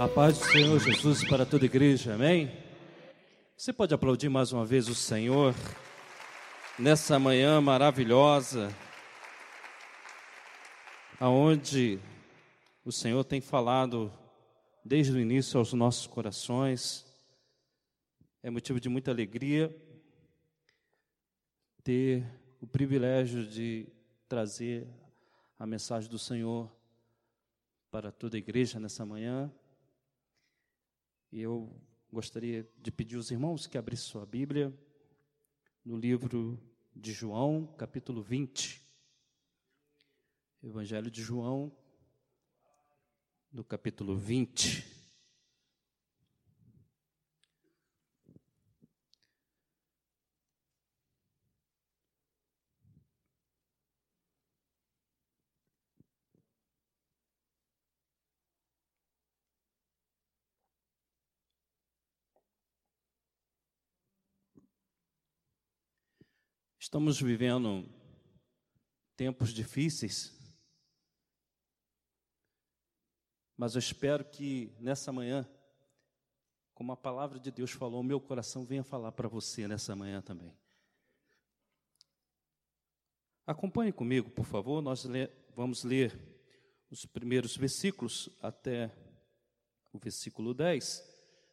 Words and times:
A 0.00 0.08
paz 0.08 0.38
do 0.38 0.46
Senhor 0.46 0.80
Jesus 0.80 1.28
para 1.28 1.44
toda 1.44 1.62
a 1.62 1.66
igreja, 1.66 2.14
amém? 2.14 2.50
Você 3.54 3.70
pode 3.70 3.92
aplaudir 3.92 4.30
mais 4.30 4.50
uma 4.50 4.64
vez 4.64 4.88
o 4.88 4.94
Senhor 4.94 5.54
nessa 6.78 7.18
manhã 7.18 7.60
maravilhosa, 7.60 8.74
aonde 11.20 12.00
o 12.82 12.90
Senhor 12.90 13.22
tem 13.24 13.42
falado 13.42 14.10
desde 14.82 15.12
o 15.12 15.20
início 15.20 15.58
aos 15.58 15.74
nossos 15.74 16.06
corações. 16.06 17.04
É 18.42 18.48
motivo 18.48 18.80
de 18.80 18.88
muita 18.88 19.10
alegria 19.10 19.68
ter 21.84 22.24
o 22.58 22.66
privilégio 22.66 23.46
de 23.46 23.86
trazer 24.26 24.88
a 25.58 25.66
mensagem 25.66 26.08
do 26.08 26.18
Senhor 26.18 26.72
para 27.90 28.10
toda 28.10 28.38
a 28.38 28.38
igreja 28.38 28.80
nessa 28.80 29.04
manhã. 29.04 29.52
E 31.32 31.40
eu 31.40 31.72
gostaria 32.12 32.68
de 32.82 32.90
pedir 32.90 33.14
aos 33.14 33.30
irmãos 33.30 33.64
que 33.66 33.78
abrissem 33.78 34.08
sua 34.08 34.26
Bíblia 34.26 34.76
no 35.84 35.96
livro 35.96 36.60
de 36.94 37.12
João, 37.12 37.68
capítulo 37.78 38.20
20. 38.20 38.82
Evangelho 40.60 41.08
de 41.08 41.22
João, 41.22 41.70
no 43.52 43.62
capítulo 43.62 44.16
20. 44.16 44.99
Estamos 66.82 67.20
vivendo 67.20 67.86
tempos 69.14 69.52
difíceis, 69.52 70.34
mas 73.54 73.74
eu 73.74 73.78
espero 73.78 74.24
que 74.24 74.72
nessa 74.80 75.12
manhã, 75.12 75.46
como 76.72 76.90
a 76.90 76.96
palavra 76.96 77.38
de 77.38 77.50
Deus 77.50 77.70
falou, 77.70 78.02
meu 78.02 78.18
coração 78.18 78.64
venha 78.64 78.82
falar 78.82 79.12
para 79.12 79.28
você 79.28 79.68
nessa 79.68 79.94
manhã 79.94 80.22
também. 80.22 80.56
Acompanhe 83.46 83.92
comigo, 83.92 84.30
por 84.30 84.46
favor, 84.46 84.80
nós 84.80 85.06
vamos 85.54 85.84
ler 85.84 86.18
os 86.90 87.04
primeiros 87.04 87.58
versículos 87.58 88.30
até 88.40 88.90
o 89.92 89.98
versículo 89.98 90.54
10, 90.54 91.04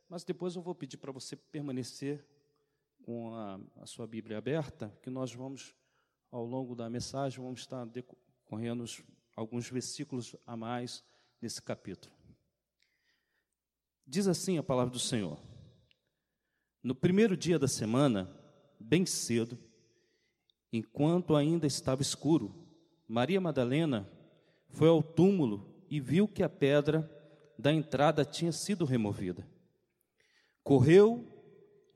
mas 0.08 0.24
depois 0.24 0.56
eu 0.56 0.62
vou 0.62 0.74
pedir 0.74 0.96
para 0.96 1.12
você 1.12 1.36
permanecer 1.36 2.26
com 3.08 3.34
a, 3.34 3.58
a, 3.78 3.86
sua 3.86 4.06
Bíblia 4.06 4.38
aberta, 4.38 4.94
que 5.02 5.10
nós 5.10 5.34
vamos, 5.34 5.74
ao 6.30 6.44
longo 6.44 6.76
da 6.76 6.90
mensagem, 6.90 7.42
vamos 7.42 7.62
estar 7.62 7.86
decorrendo 7.86 8.84
alguns 9.34 9.70
versículos 9.70 10.36
a 10.46 10.58
mais 10.58 11.06
nesse 11.42 11.62
capítulo. 11.62 12.14
Diz 14.06 14.28
assim 14.28 14.58
a 14.58 14.64
palavra 14.64 14.92
do 14.92 15.00
Senhor: 15.00 15.40
No 16.84 16.94
primeiro 16.94 17.38
dia 17.38 17.58
da 17.58 17.68
semana, 17.70 18.30
bem 18.78 19.06
cedo, 19.06 19.58
enquanto 20.70 21.34
ainda 21.34 21.66
estava 21.66 22.02
escuro, 22.02 22.68
Maria 23.08 23.40
Madalena 23.40 24.06
foi 24.68 24.90
ao 24.90 25.02
túmulo 25.02 25.82
e 25.90 26.02
viu 26.02 26.28
que 26.28 26.44
a 26.44 26.50
pedra 26.50 27.10
da 27.58 27.72
entrada 27.72 28.26
tinha 28.26 28.52
sido 28.52 28.84
removida. 28.84 29.50
Correu 30.62 31.37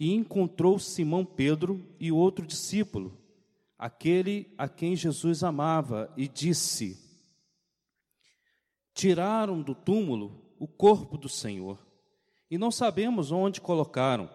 e 0.01 0.15
encontrou 0.15 0.79
Simão 0.79 1.23
Pedro 1.23 1.85
e 1.99 2.11
outro 2.11 2.43
discípulo, 2.43 3.15
aquele 3.77 4.51
a 4.57 4.67
quem 4.67 4.95
Jesus 4.95 5.43
amava, 5.43 6.11
e 6.17 6.27
disse: 6.27 6.97
Tiraram 8.95 9.61
do 9.61 9.75
túmulo 9.75 10.55
o 10.57 10.67
corpo 10.67 11.19
do 11.19 11.29
Senhor, 11.29 11.77
e 12.49 12.57
não 12.57 12.71
sabemos 12.71 13.31
onde 13.31 13.61
colocaram. 13.61 14.27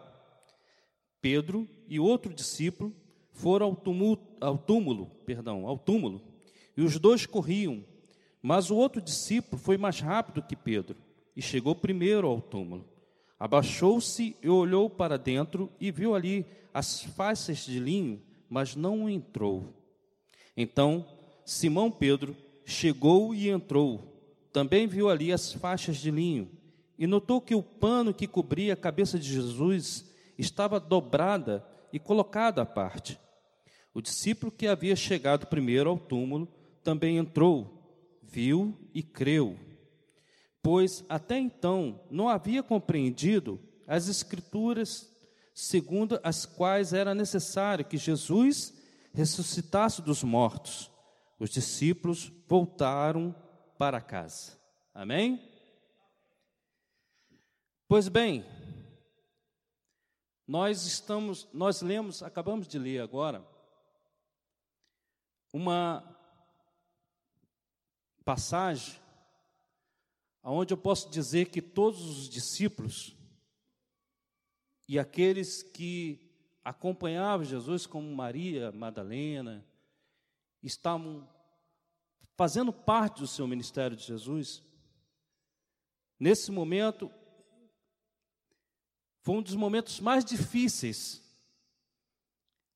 Pedro 1.21 1.69
e 1.89 1.99
outro 1.99 2.33
discípulo 2.33 2.95
foram 3.33 3.67
ao, 3.67 3.75
túmulo, 3.75 4.25
ao 4.41 4.57
túmulo, 4.57 5.07
perdão, 5.27 5.67
ao 5.67 5.77
túmulo, 5.77 6.23
e 6.77 6.83
os 6.83 6.97
dois 6.97 7.27
corriam, 7.27 7.85
mas 8.41 8.71
o 8.71 8.77
outro 8.77 9.03
discípulo 9.03 9.61
foi 9.61 9.77
mais 9.77 9.99
rápido 9.99 10.47
que 10.47 10.55
Pedro 10.55 10.97
e 11.35 11.43
chegou 11.43 11.75
primeiro 11.75 12.29
ao 12.29 12.41
túmulo. 12.41 12.96
Abaixou-se 13.39 14.35
e 14.43 14.49
olhou 14.49 14.89
para 14.89 15.19
dentro 15.19 15.71
e 15.79 15.91
viu 15.91 16.15
ali 16.15 16.47
as 16.73 17.03
faixas 17.03 17.59
de 17.59 17.79
linho, 17.79 18.23
mas 18.49 18.75
não 18.75 19.09
entrou. 19.09 19.75
Então 20.57 21.07
Simão 21.45 21.91
Pedro 21.91 22.35
chegou 22.65 23.35
e 23.35 23.49
entrou. 23.49 24.13
Também 24.53 24.87
viu 24.87 25.11
ali 25.11 25.33
as 25.33 25.53
faixas 25.53 25.99
de 25.99 26.11
linho 26.11 26.51
e 26.99 27.07
notou 27.07 27.41
que 27.41 27.55
o 27.55 27.63
pano 27.63 28.15
que 28.15 28.27
cobria 28.27 28.73
a 28.73 28.77
cabeça 28.77 29.19
de 29.19 29.31
Jesus 29.31 30.11
estava 30.39 30.81
dobrada 30.81 31.65
e 31.93 31.99
colocada 31.99 32.63
à 32.63 32.67
parte. 32.67 33.19
O 33.93 34.01
discípulo 34.01 34.51
que 34.51 34.67
havia 34.67 34.97
chegado 34.97 35.47
primeiro 35.47 35.91
ao 35.91 35.99
túmulo 35.99 36.49
também 36.83 37.19
entrou, 37.19 37.83
viu 38.23 38.79
e 38.95 39.03
creu 39.03 39.59
pois 40.67 41.05
até 41.09 41.39
então 41.39 42.05
não 42.11 42.29
havia 42.29 42.61
compreendido 42.61 43.61
as 43.87 44.09
Escrituras 44.09 45.09
segundo 45.55 46.19
as 46.25 46.45
quais 46.45 46.93
era 46.93 47.15
necessário 47.15 47.85
que 47.85 47.97
Jesus 47.97 48.75
ressuscitasse 49.15 50.03
dos 50.03 50.25
mortos. 50.25 50.91
Os 51.39 51.51
discípulos 51.51 52.33
voltaram 52.49 53.33
para 53.79 54.01
casa. 54.01 54.59
Amém? 54.93 55.41
Pois 57.87 58.09
bem, 58.09 58.45
nós 60.49 60.85
estamos, 60.85 61.49
nós 61.53 61.81
lemos, 61.81 62.25
acabamos 62.25 62.67
de 62.67 62.77
ler 62.77 63.03
agora, 63.03 63.47
uma 65.53 66.03
passagem 68.25 69.06
aonde 70.47 70.73
eu 70.73 70.79
posso 70.79 71.11
dizer 71.11 71.47
que 71.47 71.61
todos 71.61 72.01
os 72.03 72.29
discípulos 72.29 73.17
e 74.87 74.97
aqueles 74.97 75.65
que 75.65 76.21
acompanhavam 76.63 77.45
Jesus, 77.45 77.85
como 77.85 78.15
Maria 78.15 78.71
Madalena, 78.71 79.67
estavam 80.63 81.29
fazendo 82.37 82.73
parte 82.73 83.23
do 83.23 83.27
seu 83.27 83.45
ministério 83.49 83.97
de 83.97 84.05
Jesus. 84.05 84.63
Nesse 86.17 86.53
momento, 86.53 87.11
foi 89.23 89.35
um 89.35 89.43
dos 89.43 89.57
momentos 89.57 89.99
mais 89.99 90.25
difíceis 90.25 91.21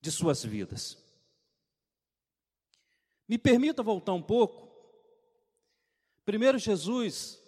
de 0.01 0.11
suas 0.11 0.43
vidas. 0.43 0.97
Me 3.29 3.37
permita 3.37 3.81
voltar 3.81 4.11
um 4.11 4.21
pouco. 4.21 4.69
Primeiro, 6.25 6.59
Jesus 6.59 7.40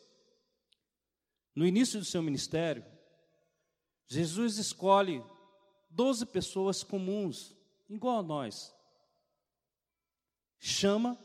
no 1.56 1.66
início 1.66 2.00
do 2.00 2.06
seu 2.06 2.22
ministério, 2.22 2.86
Jesus 4.08 4.58
escolhe 4.58 5.24
doze 5.90 6.26
pessoas 6.26 6.84
comuns, 6.84 7.56
igual 7.90 8.20
a 8.20 8.24
nós, 8.24 8.74
chama 10.60 11.18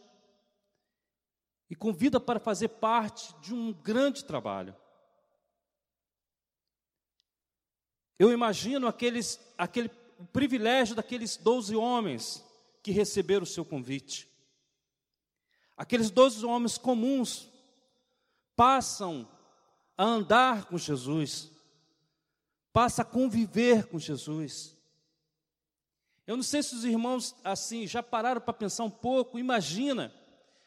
e 1.70 1.76
convida 1.76 2.18
para 2.18 2.40
fazer 2.40 2.68
parte 2.68 3.34
de 3.40 3.54
um 3.54 3.72
grande 3.72 4.24
trabalho. 4.24 4.76
Eu 8.18 8.32
imagino 8.32 8.88
aqueles, 8.88 9.38
aquele 9.56 9.90
o 10.18 10.26
privilégio 10.26 10.96
daqueles 10.96 11.36
doze 11.36 11.76
homens 11.76 12.44
que 12.82 12.90
receberam 12.90 13.44
o 13.44 13.46
seu 13.46 13.64
convite. 13.64 14.28
Aqueles 15.76 16.10
doze 16.10 16.44
homens 16.44 16.76
comuns 16.76 17.48
passam 18.56 19.28
a 19.98 20.04
andar 20.04 20.66
com 20.66 20.78
Jesus, 20.78 21.50
passa 22.72 23.02
a 23.02 23.04
conviver 23.04 23.88
com 23.88 23.98
Jesus. 23.98 24.78
Eu 26.24 26.36
não 26.36 26.42
sei 26.44 26.62
se 26.62 26.76
os 26.76 26.84
irmãos 26.84 27.34
assim 27.42 27.84
já 27.84 28.00
pararam 28.00 28.40
para 28.40 28.52
pensar 28.52 28.84
um 28.84 28.90
pouco, 28.90 29.40
imagina 29.40 30.14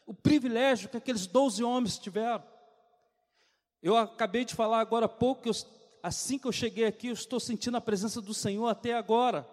o 0.04 0.12
privilégio 0.12 0.90
que 0.90 0.98
aqueles 0.98 1.26
doze 1.26 1.64
homens 1.64 1.98
tiveram. 1.98 2.44
Eu 3.82 3.96
acabei 3.96 4.44
de 4.44 4.54
falar 4.54 4.80
agora 4.80 5.06
há 5.06 5.08
pouco, 5.08 5.48
eu, 5.48 5.52
assim 6.02 6.38
que 6.38 6.46
eu 6.46 6.52
cheguei 6.52 6.84
aqui, 6.84 7.06
eu 7.06 7.14
estou 7.14 7.40
sentindo 7.40 7.78
a 7.78 7.80
presença 7.80 8.20
do 8.20 8.34
Senhor 8.34 8.68
até 8.68 8.92
agora. 8.92 9.48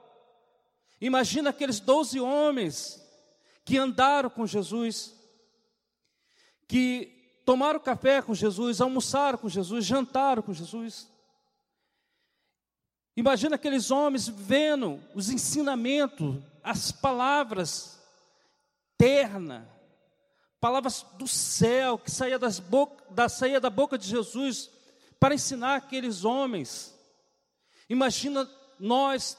Imagina 0.99 1.51
aqueles 1.51 1.79
doze 1.79 2.19
homens 2.19 3.01
que 3.63 3.77
andaram 3.77 4.29
com 4.29 4.45
Jesus, 4.45 5.15
que 6.67 7.18
tomaram 7.45 7.79
café 7.79 8.21
com 8.21 8.33
Jesus, 8.33 8.81
almoçaram 8.81 9.37
com 9.37 9.49
Jesus, 9.49 9.85
jantaram 9.85 10.41
com 10.41 10.53
Jesus. 10.53 11.07
Imagina 13.15 13.55
aqueles 13.55 13.91
homens 13.91 14.27
vendo 14.27 14.99
os 15.13 15.29
ensinamentos, 15.29 16.37
as 16.63 16.91
palavras 16.91 17.99
terna, 18.97 19.67
palavras 20.59 21.05
do 21.17 21.27
céu 21.27 21.97
que 21.97 22.11
saía, 22.11 22.39
das 22.39 22.59
boca, 22.59 23.03
da, 23.09 23.27
saía 23.27 23.59
da 23.59 23.69
boca 23.69 23.97
de 23.97 24.07
Jesus 24.07 24.69
para 25.19 25.35
ensinar 25.35 25.75
aqueles 25.75 26.23
homens. 26.23 26.95
Imagina 27.89 28.49
nós, 28.79 29.37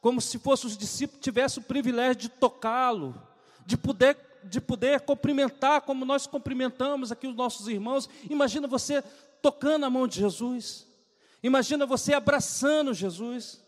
como 0.00 0.20
se 0.20 0.38
fossem 0.38 0.68
os 0.68 0.76
discípulos, 0.76 1.22
tivesse 1.22 1.58
o 1.58 1.62
privilégio 1.62 2.16
de 2.16 2.28
tocá-lo, 2.28 3.14
de 3.66 3.76
poder 3.76 4.14
de 4.48 4.60
poder 4.60 5.00
cumprimentar 5.00 5.82
como 5.82 6.04
nós 6.04 6.26
cumprimentamos 6.26 7.12
aqui 7.12 7.26
os 7.26 7.34
nossos 7.34 7.68
irmãos. 7.68 8.08
Imagina 8.28 8.66
você 8.66 9.02
tocando 9.40 9.84
a 9.86 9.90
mão 9.90 10.06
de 10.06 10.20
Jesus. 10.20 10.86
Imagina 11.42 11.86
você 11.86 12.14
abraçando 12.14 12.92
Jesus. 12.94 13.60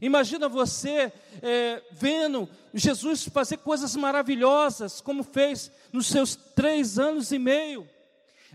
Imagina 0.00 0.48
você 0.48 1.12
é, 1.42 1.82
vendo 1.92 2.48
Jesus 2.72 3.24
fazer 3.24 3.58
coisas 3.58 3.94
maravilhosas, 3.94 5.00
como 5.00 5.22
fez 5.22 5.70
nos 5.92 6.06
seus 6.06 6.34
três 6.34 6.98
anos 6.98 7.30
e 7.30 7.38
meio. 7.38 7.88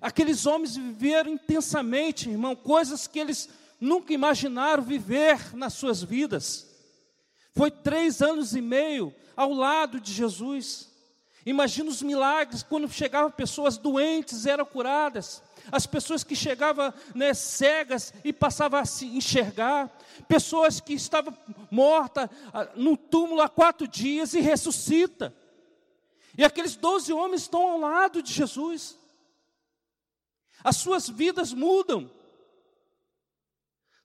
Aqueles 0.02 0.46
homens 0.46 0.76
viveram 0.76 1.32
intensamente, 1.32 2.30
irmão, 2.30 2.56
coisas 2.56 3.08
que 3.08 3.20
eles 3.20 3.50
nunca 3.80 4.14
imaginaram 4.14 4.84
viver 4.84 5.56
nas 5.56 5.74
suas 5.74 6.02
vidas. 6.02 6.68
Foi 7.56 7.72
três 7.72 8.22
anos 8.22 8.56
e 8.56 8.62
meio 8.62 9.14
ao 9.36 9.52
lado 9.52 10.00
de 10.00 10.14
Jesus. 10.14 10.90
Imagina 11.48 11.90
os 11.90 12.02
milagres 12.02 12.62
quando 12.62 12.92
chegavam 12.92 13.32
pessoas 13.32 13.78
doentes, 13.78 14.46
eram 14.46 14.66
curadas. 14.66 15.42
As 15.72 15.86
pessoas 15.88 16.22
que 16.22 16.36
chegavam 16.36 16.94
né, 17.16 17.34
cegas 17.34 18.14
e 18.22 18.34
passavam 18.34 18.82
a 18.82 18.86
se 18.86 19.06
enxergar. 19.06 19.90
Pessoas 20.28 20.82
que 20.82 20.92
estavam 20.92 21.34
mortas 21.72 22.30
ah, 22.54 22.68
no 22.76 22.98
túmulo 22.98 23.40
há 23.40 23.48
quatro 23.48 23.88
dias 23.88 24.34
e 24.34 24.42
ressuscita. 24.42 25.34
E 26.38 26.44
aqueles 26.44 26.76
doze 26.76 27.14
homens 27.14 27.44
estão 27.44 27.66
ao 27.66 27.80
lado 27.80 28.22
de 28.22 28.34
Jesus. 28.34 29.00
As 30.62 30.76
suas 30.76 31.08
vidas 31.08 31.54
mudam. 31.54 32.12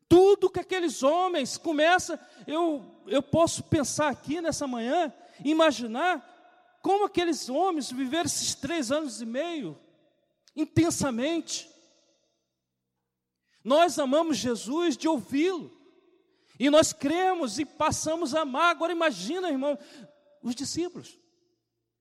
Tudo 0.09 0.49
que 0.49 0.61
aqueles 0.61 1.03
homens 1.03 1.59
começam, 1.59 2.17
eu, 2.47 2.87
eu 3.09 3.21
posso 3.21 3.65
pensar 3.65 4.11
aqui 4.11 4.41
nessa 4.41 4.65
manhã, 4.65 5.13
imaginar 5.45 6.32
como 6.83 7.07
aqueles 7.07 7.49
homens 7.49 7.91
viveram 7.93 8.27
esses 8.27 8.57
três 8.57 8.91
anos 8.91 9.23
e 9.23 9.27
meio 9.27 9.79
intensamente. 10.55 11.71
Nós 13.65 13.99
amamos 13.99 14.37
Jesus 14.37 14.97
de 14.97 15.09
ouvi-lo, 15.09 15.71
e 16.59 16.69
nós 16.69 16.93
cremos 16.93 17.59
e 17.59 17.65
passamos 17.65 18.35
a 18.35 18.41
amar. 18.41 18.71
Agora 18.71 18.93
imagina, 18.93 19.49
irmão, 19.49 19.79
os 20.43 20.55
discípulos 20.55 21.17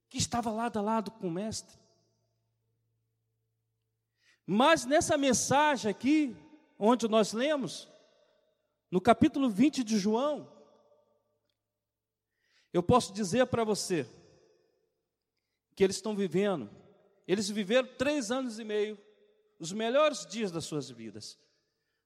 que 0.09 0.17
estavam 0.17 0.55
lado 0.55 0.77
a 0.79 0.81
lado 0.81 1.11
com 1.11 1.27
o 1.27 1.31
Mestre. 1.31 1.79
Mas 4.45 4.83
nessa 4.85 5.17
mensagem 5.17 5.89
aqui, 5.89 6.35
onde 6.77 7.07
nós 7.07 7.31
lemos, 7.31 7.87
no 8.89 8.99
capítulo 8.99 9.49
20 9.49 9.83
de 9.83 9.97
João, 9.97 10.51
eu 12.73 12.81
posso 12.83 13.13
dizer 13.13 13.45
para 13.45 13.63
você, 13.63 14.05
que 15.81 15.85
eles 15.85 15.95
estão 15.95 16.15
vivendo. 16.15 16.69
Eles 17.27 17.49
viveram 17.49 17.89
três 17.97 18.29
anos 18.29 18.59
e 18.59 18.63
meio, 18.63 18.99
os 19.57 19.73
melhores 19.73 20.27
dias 20.27 20.51
das 20.51 20.63
suas 20.63 20.91
vidas. 20.91 21.39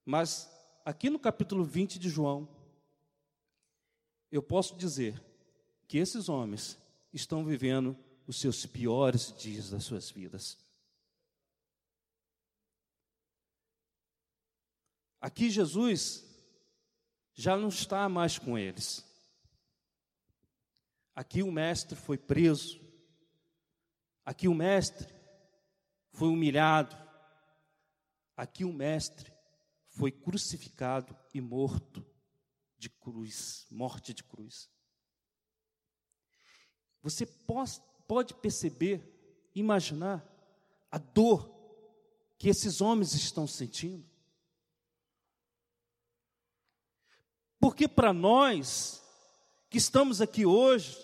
Mas 0.05 0.49
aqui 0.85 1.09
no 1.09 1.19
capítulo 1.19 1.61
20 1.65 1.99
de 1.99 2.07
João, 2.07 2.47
eu 4.31 4.41
posso 4.41 4.77
dizer 4.77 5.21
que 5.89 5.97
esses 5.97 6.29
homens 6.29 6.77
estão 7.11 7.43
vivendo 7.43 7.97
os 8.25 8.39
seus 8.39 8.65
piores 8.65 9.35
dias 9.37 9.71
das 9.71 9.83
suas 9.83 10.09
vidas. 10.09 10.57
Aqui 15.19 15.49
Jesus 15.49 16.23
já 17.33 17.57
não 17.57 17.67
está 17.67 18.07
mais 18.07 18.39
com 18.39 18.57
eles. 18.57 19.03
Aqui 21.13 21.43
o 21.43 21.51
mestre 21.51 21.97
foi 21.97 22.17
preso, 22.17 22.84
Aqui 24.25 24.47
o 24.47 24.55
mestre 24.55 25.13
foi 26.11 26.29
humilhado. 26.29 26.97
Aqui 28.35 28.65
o 28.65 28.73
mestre 28.73 29.31
foi 29.87 30.11
crucificado 30.11 31.15
e 31.33 31.39
morto 31.39 32.05
de 32.77 32.89
cruz, 32.89 33.67
morte 33.69 34.13
de 34.13 34.23
cruz. 34.23 34.69
Você 37.01 37.25
pode 38.07 38.33
perceber, 38.33 39.13
imaginar 39.53 40.27
a 40.91 40.97
dor 40.97 41.53
que 42.37 42.49
esses 42.49 42.81
homens 42.81 43.13
estão 43.13 43.47
sentindo? 43.47 44.09
Porque 47.59 47.87
para 47.87 48.11
nós 48.11 49.01
que 49.69 49.77
estamos 49.77 50.19
aqui 50.19 50.45
hoje, 50.45 50.97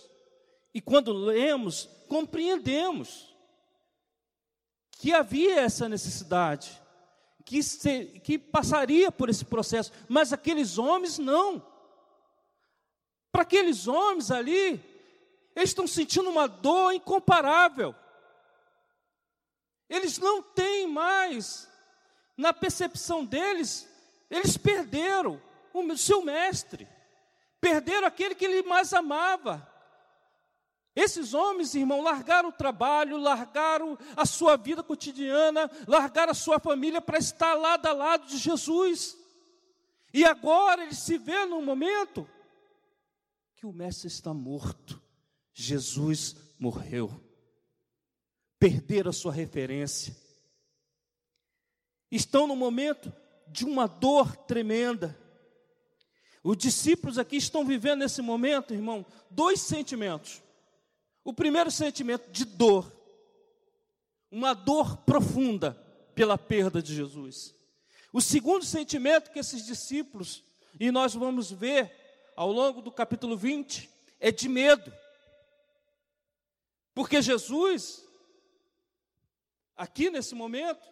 e 0.73 0.79
quando 0.81 1.11
lemos, 1.11 1.89
compreendemos 2.07 3.35
que 4.91 5.13
havia 5.13 5.61
essa 5.61 5.89
necessidade, 5.89 6.81
que, 7.43 7.61
se, 7.63 8.19
que 8.23 8.37
passaria 8.37 9.11
por 9.11 9.29
esse 9.29 9.43
processo, 9.43 9.91
mas 10.07 10.31
aqueles 10.31 10.77
homens 10.77 11.17
não. 11.17 11.65
Para 13.31 13.41
aqueles 13.41 13.87
homens 13.87 14.29
ali, 14.29 14.79
eles 15.55 15.69
estão 15.71 15.87
sentindo 15.87 16.29
uma 16.29 16.47
dor 16.47 16.93
incomparável. 16.93 17.95
Eles 19.89 20.17
não 20.19 20.41
têm 20.41 20.87
mais, 20.87 21.67
na 22.37 22.53
percepção 22.53 23.25
deles, 23.25 23.89
eles 24.29 24.55
perderam 24.55 25.41
o 25.73 25.97
seu 25.97 26.21
mestre, 26.21 26.87
perderam 27.59 28.07
aquele 28.07 28.35
que 28.35 28.45
ele 28.45 28.63
mais 28.63 28.93
amava, 28.93 29.70
esses 30.95 31.33
homens, 31.33 31.73
irmão, 31.73 32.01
largaram 32.01 32.49
o 32.49 32.53
trabalho, 32.53 33.17
largaram 33.17 33.97
a 34.15 34.25
sua 34.25 34.57
vida 34.57 34.83
cotidiana, 34.83 35.71
largaram 35.87 36.31
a 36.31 36.35
sua 36.35 36.59
família 36.59 37.01
para 37.01 37.17
estar 37.17 37.53
lado 37.53 37.85
a 37.85 37.93
lado 37.93 38.27
de 38.27 38.37
Jesus. 38.37 39.17
E 40.13 40.25
agora 40.25 40.83
eles 40.83 40.97
se 40.97 41.17
vê 41.17 41.45
num 41.45 41.63
momento 41.63 42.27
que 43.55 43.65
o 43.65 43.71
mestre 43.71 44.07
está 44.07 44.33
morto. 44.33 45.01
Jesus 45.53 46.35
morreu. 46.59 47.09
Perderam 48.59 49.11
a 49.11 49.13
sua 49.13 49.31
referência. 49.31 50.15
Estão 52.11 52.45
no 52.45 52.55
momento 52.55 53.13
de 53.47 53.63
uma 53.63 53.87
dor 53.87 54.35
tremenda. 54.35 55.17
Os 56.43 56.57
discípulos 56.57 57.17
aqui 57.17 57.37
estão 57.37 57.65
vivendo 57.65 57.99
nesse 57.99 58.21
momento, 58.21 58.73
irmão, 58.73 59.05
dois 59.29 59.61
sentimentos. 59.61 60.41
O 61.23 61.33
primeiro 61.33 61.69
sentimento 61.69 62.29
de 62.31 62.45
dor, 62.45 62.91
uma 64.31 64.53
dor 64.53 64.97
profunda 64.97 65.73
pela 66.15 66.37
perda 66.37 66.81
de 66.81 66.95
Jesus. 66.95 67.55
O 68.11 68.19
segundo 68.19 68.65
sentimento 68.65 69.31
que 69.31 69.39
esses 69.39 69.65
discípulos, 69.65 70.43
e 70.79 70.91
nós 70.91 71.13
vamos 71.13 71.51
ver 71.51 71.91
ao 72.35 72.51
longo 72.51 72.81
do 72.81 72.91
capítulo 72.91 73.37
20, 73.37 73.89
é 74.19 74.31
de 74.31 74.49
medo. 74.49 74.91
Porque 76.93 77.21
Jesus, 77.21 78.05
aqui 79.75 80.09
nesse 80.09 80.35
momento, 80.35 80.91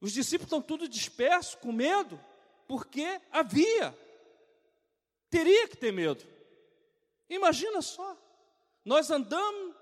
os 0.00 0.12
discípulos 0.12 0.48
estão 0.48 0.60
tudo 0.60 0.88
dispersos, 0.88 1.54
com 1.54 1.72
medo, 1.72 2.20
porque 2.68 3.20
havia, 3.30 3.96
teria 5.30 5.66
que 5.68 5.76
ter 5.76 5.92
medo. 5.92 6.24
Imagina 7.28 7.80
só. 7.80 8.23
Nós 8.84 9.10
andamos 9.10 9.74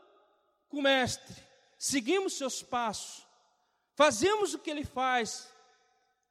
com 0.69 0.79
o 0.79 0.83
Mestre, 0.83 1.37
seguimos 1.77 2.35
seus 2.35 2.63
passos, 2.63 3.27
fazemos 3.95 4.55
o 4.55 4.59
que 4.59 4.71
ele 4.71 4.85
faz, 4.85 5.53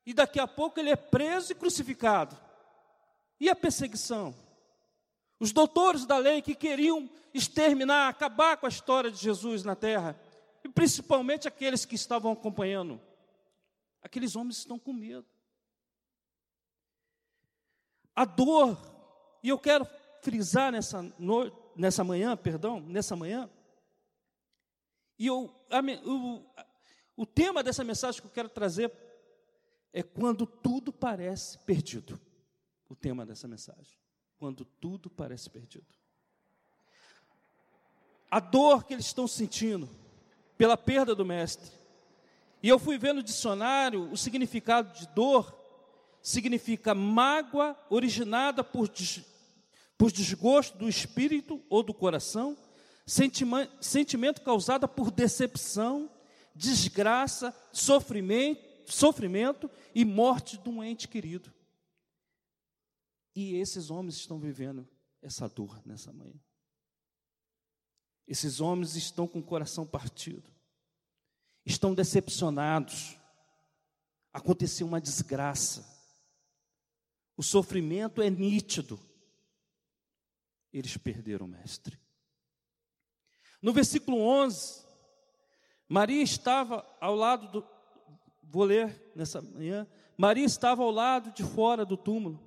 e 0.05 0.13
daqui 0.13 0.39
a 0.39 0.47
pouco 0.47 0.79
ele 0.79 0.89
é 0.89 0.95
preso 0.95 1.51
e 1.51 1.55
crucificado. 1.55 2.37
E 3.39 3.49
a 3.49 3.55
perseguição? 3.55 4.33
Os 5.39 5.51
doutores 5.51 6.05
da 6.05 6.17
lei 6.17 6.41
que 6.41 6.55
queriam 6.55 7.09
exterminar, 7.33 8.07
acabar 8.07 8.57
com 8.57 8.65
a 8.65 8.69
história 8.69 9.11
de 9.11 9.17
Jesus 9.17 9.63
na 9.63 9.75
terra, 9.75 10.19
e 10.63 10.69
principalmente 10.69 11.47
aqueles 11.47 11.85
que 11.85 11.95
estavam 11.95 12.31
acompanhando, 12.31 13.01
aqueles 14.01 14.35
homens 14.35 14.57
estão 14.57 14.79
com 14.79 14.93
medo. 14.93 15.25
A 18.15 18.25
dor, 18.25 18.77
e 19.43 19.49
eu 19.49 19.57
quero 19.57 19.87
frisar 20.21 20.71
nessa 20.71 21.01
noite, 21.17 21.60
nessa 21.75 22.03
manhã, 22.03 22.35
perdão, 22.35 22.79
nessa 22.79 23.15
manhã, 23.15 23.49
e 25.21 25.27
eu, 25.27 25.53
a, 25.69 25.81
O 27.15 27.27
tema 27.27 27.61
dessa 27.61 27.83
mensagem 27.83 28.19
que 28.19 28.25
eu 28.25 28.31
quero 28.31 28.49
trazer 28.49 28.91
é 29.93 30.01
quando 30.01 30.47
tudo 30.47 30.91
parece 30.91 31.59
perdido. 31.59 32.19
O 32.89 32.95
tema 32.95 33.23
dessa 33.23 33.47
mensagem. 33.47 33.99
Quando 34.39 34.65
tudo 34.65 35.11
parece 35.11 35.47
perdido. 35.47 35.85
A 38.31 38.39
dor 38.39 38.83
que 38.83 38.93
eles 38.93 39.05
estão 39.05 39.27
sentindo 39.27 39.87
pela 40.57 40.75
perda 40.75 41.13
do 41.13 41.23
mestre. 41.23 41.71
E 42.63 42.67
eu 42.67 42.79
fui 42.79 42.97
ver 42.97 43.13
no 43.13 43.21
dicionário 43.21 44.11
o 44.11 44.17
significado 44.17 44.91
de 44.97 45.07
dor 45.09 45.55
significa 46.19 46.95
mágoa 46.95 47.77
originada 47.91 48.63
por, 48.63 48.87
por 50.01 50.11
desgosto 50.11 50.79
do 50.79 50.89
espírito 50.89 51.63
ou 51.69 51.83
do 51.83 51.93
coração, 51.93 52.57
sentimento, 53.05 54.41
causado 54.41 54.87
por 54.87 55.11
decepção, 55.11 56.11
desgraça, 56.55 57.55
sofrimento, 57.71 58.91
sofrimento 58.91 59.69
e 59.93 60.03
morte 60.03 60.57
de 60.57 60.67
um 60.67 60.83
ente 60.83 61.07
querido. 61.07 61.53
E 63.35 63.53
esses 63.57 63.91
homens 63.91 64.15
estão 64.15 64.39
vivendo 64.39 64.89
essa 65.21 65.47
dor 65.47 65.79
nessa 65.85 66.11
manhã. 66.11 66.41
Esses 68.27 68.59
homens 68.59 68.95
estão 68.95 69.27
com 69.27 69.37
o 69.37 69.43
coração 69.43 69.85
partido, 69.85 70.49
estão 71.63 71.93
decepcionados. 71.93 73.19
Aconteceu 74.33 74.87
uma 74.87 74.99
desgraça, 74.99 75.85
o 77.37 77.43
sofrimento 77.43 78.19
é 78.19 78.31
nítido. 78.31 79.10
Eles 80.73 80.95
perderam 80.97 81.45
o 81.45 81.49
mestre. 81.49 81.99
No 83.61 83.73
versículo 83.73 84.19
11, 84.19 84.85
Maria 85.87 86.23
estava 86.23 86.85
ao 86.99 87.15
lado 87.15 87.47
do. 87.47 87.67
Vou 88.43 88.63
ler 88.63 89.11
nessa 89.15 89.41
manhã. 89.41 89.87
Maria 90.17 90.45
estava 90.45 90.83
ao 90.83 90.91
lado 90.91 91.31
de 91.31 91.43
fora 91.43 91.85
do 91.85 91.97
túmulo, 91.97 92.39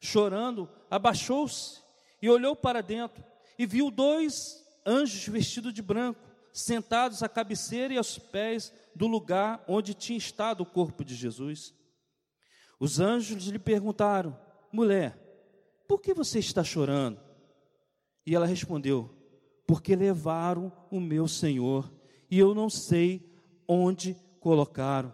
chorando, 0.00 0.68
abaixou-se 0.90 1.80
e 2.20 2.28
olhou 2.28 2.54
para 2.56 2.82
dentro 2.82 3.24
e 3.58 3.66
viu 3.66 3.90
dois 3.90 4.64
anjos 4.84 5.26
vestidos 5.28 5.72
de 5.72 5.82
branco, 5.82 6.20
sentados 6.52 7.22
à 7.22 7.28
cabeceira 7.28 7.94
e 7.94 7.98
aos 7.98 8.18
pés 8.18 8.72
do 8.94 9.06
lugar 9.06 9.64
onde 9.68 9.94
tinha 9.94 10.18
estado 10.18 10.62
o 10.62 10.66
corpo 10.66 11.04
de 11.04 11.14
Jesus. 11.14 11.74
Os 12.78 12.98
anjos 12.98 13.44
lhe 13.44 13.58
perguntaram: 13.58 14.38
mulher, 14.72 15.16
por 15.86 16.00
que 16.00 16.12
você 16.12 16.38
está 16.38 16.64
chorando? 16.64 17.31
E 18.24 18.34
ela 18.34 18.46
respondeu: 18.46 19.10
porque 19.66 19.96
levaram 19.96 20.72
o 20.90 21.00
meu 21.00 21.26
Senhor 21.26 21.90
e 22.30 22.38
eu 22.38 22.54
não 22.54 22.68
sei 22.68 23.26
onde 23.66 24.14
colocaram. 24.40 25.12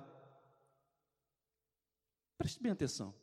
Preste 2.37 2.63
bem 2.63 2.73
atenção. 2.73 3.15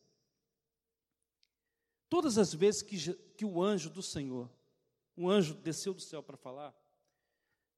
Todas 2.09 2.37
as 2.37 2.53
vezes 2.53 2.81
que, 2.81 3.13
que 3.35 3.45
o 3.45 3.61
anjo 3.61 3.89
do 3.89 4.01
Senhor, 4.01 4.49
um 5.17 5.29
anjo 5.29 5.55
desceu 5.55 5.93
do 5.93 6.01
céu 6.01 6.21
para 6.21 6.37
falar, 6.37 6.73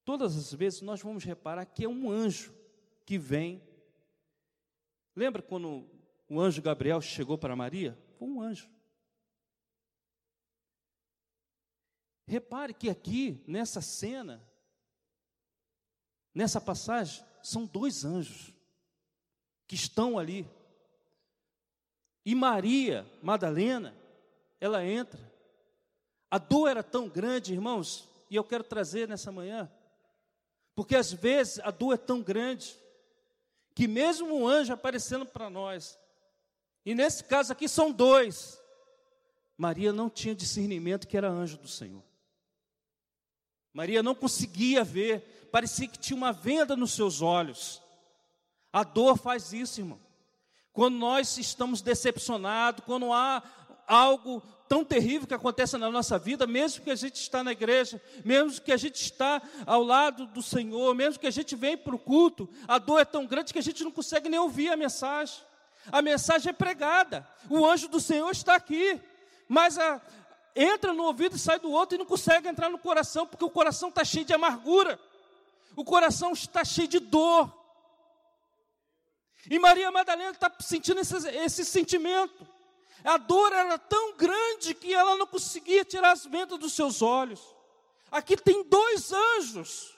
todas 0.03 0.35
as 0.35 0.53
vezes 0.53 0.81
nós 0.81 1.01
vamos 1.01 1.23
reparar 1.23 1.65
que 1.65 1.85
é 1.85 1.89
um 1.89 2.09
anjo 2.09 2.53
que 3.05 3.17
vem. 3.17 3.61
Lembra 5.15 5.41
quando 5.41 5.89
o 6.29 6.39
anjo 6.39 6.61
Gabriel 6.61 7.01
chegou 7.01 7.37
para 7.37 7.55
Maria? 7.55 7.97
Foi 8.19 8.27
um 8.27 8.41
anjo. 8.41 8.69
Repare 12.27 12.73
que 12.73 12.89
aqui, 12.89 13.41
nessa 13.47 13.79
cena, 13.79 14.45
nessa 16.35 16.59
passagem, 16.59 17.23
são 17.41 17.65
dois 17.65 18.03
anjos 18.03 18.53
que 19.65 19.75
estão 19.75 20.19
ali. 20.19 20.45
E 22.25 22.35
Maria 22.35 23.09
Madalena, 23.23 23.95
ela 24.59 24.85
entra. 24.85 25.31
A 26.29 26.37
dor 26.37 26.67
era 26.67 26.83
tão 26.83 27.07
grande, 27.07 27.53
irmãos, 27.53 28.09
e 28.29 28.35
eu 28.35 28.43
quero 28.43 28.65
trazer 28.65 29.07
nessa 29.07 29.31
manhã, 29.31 29.71
porque 30.75 30.97
às 30.97 31.13
vezes 31.13 31.59
a 31.59 31.71
dor 31.71 31.93
é 31.93 31.97
tão 31.97 32.21
grande, 32.21 32.77
que 33.73 33.87
mesmo 33.87 34.35
um 34.35 34.45
anjo 34.45 34.73
aparecendo 34.73 35.25
para 35.25 35.49
nós, 35.49 35.97
e 36.85 36.93
nesse 36.93 37.23
caso 37.23 37.53
aqui 37.53 37.69
são 37.69 37.89
dois. 37.89 38.59
Maria 39.57 39.93
não 39.93 40.09
tinha 40.09 40.35
discernimento 40.35 41.07
que 41.07 41.15
era 41.15 41.29
anjo 41.29 41.57
do 41.57 41.67
Senhor. 41.67 42.03
Maria 43.77 44.01
não 44.01 44.15
conseguia 44.15 44.83
ver, 44.83 45.49
parecia 45.51 45.87
que 45.87 45.99
tinha 45.99 46.17
uma 46.17 46.33
venda 46.33 46.75
nos 46.75 46.93
seus 46.93 47.21
olhos. 47.21 47.79
A 48.73 48.83
dor 48.83 49.19
faz 49.19 49.53
isso, 49.53 49.79
irmão. 49.79 49.99
Quando 50.73 50.95
nós 50.95 51.37
estamos 51.37 51.79
decepcionados, 51.79 52.83
quando 52.83 53.13
há 53.13 53.43
algo 53.85 54.41
tão 54.67 54.83
terrível 54.83 55.27
que 55.27 55.33
acontece 55.35 55.77
na 55.77 55.91
nossa 55.91 56.17
vida, 56.17 56.47
mesmo 56.47 56.83
que 56.83 56.89
a 56.89 56.95
gente 56.95 57.17
está 57.17 57.43
na 57.43 57.51
igreja, 57.51 58.01
mesmo 58.25 58.59
que 58.59 58.71
a 58.71 58.77
gente 58.77 58.95
está 58.95 59.39
ao 59.63 59.83
lado 59.83 60.25
do 60.25 60.41
Senhor, 60.41 60.95
mesmo 60.95 61.19
que 61.19 61.27
a 61.27 61.31
gente 61.31 61.55
vem 61.55 61.77
para 61.77 61.93
o 61.93 61.99
culto, 61.99 62.49
a 62.67 62.79
dor 62.79 62.99
é 62.99 63.05
tão 63.05 63.27
grande 63.27 63.53
que 63.53 63.59
a 63.59 63.63
gente 63.63 63.83
não 63.83 63.91
consegue 63.91 64.27
nem 64.27 64.39
ouvir 64.39 64.69
a 64.69 64.75
mensagem 64.75 65.45
a 65.91 66.01
mensagem 66.01 66.49
é 66.49 66.53
pregada, 66.53 67.25
o 67.49 67.65
anjo 67.65 67.87
do 67.87 68.01
Senhor 68.01 68.29
está 68.31 68.55
aqui, 68.55 68.99
mas 69.47 69.77
a, 69.77 70.01
entra 70.57 70.91
no 70.91 71.03
ouvido 71.03 71.35
e 71.35 71.39
sai 71.39 71.59
do 71.59 71.71
outro 71.71 71.95
e 71.95 71.99
não 71.99 72.05
consegue 72.05 72.47
entrar 72.47 72.69
no 72.69 72.79
coração, 72.79 73.27
porque 73.27 73.45
o 73.45 73.49
coração 73.49 73.89
está 73.89 74.03
cheio 74.03 74.25
de 74.25 74.33
amargura, 74.33 74.99
o 75.75 75.83
coração 75.85 76.33
está 76.33 76.65
cheio 76.65 76.87
de 76.87 76.99
dor. 76.99 77.53
E 79.49 79.59
Maria 79.59 79.91
Madalena 79.91 80.31
está 80.31 80.51
sentindo 80.59 80.99
esse, 80.99 81.15
esse 81.29 81.63
sentimento. 81.63 82.45
A 83.03 83.17
dor 83.17 83.53
era 83.53 83.77
tão 83.77 84.17
grande 84.17 84.73
que 84.73 84.93
ela 84.93 85.15
não 85.15 85.27
conseguia 85.27 85.85
tirar 85.85 86.11
as 86.11 86.25
vendas 86.25 86.59
dos 86.59 86.73
seus 86.73 87.01
olhos. 87.01 87.39
Aqui 88.11 88.35
tem 88.35 88.63
dois 88.63 89.13
anjos, 89.13 89.95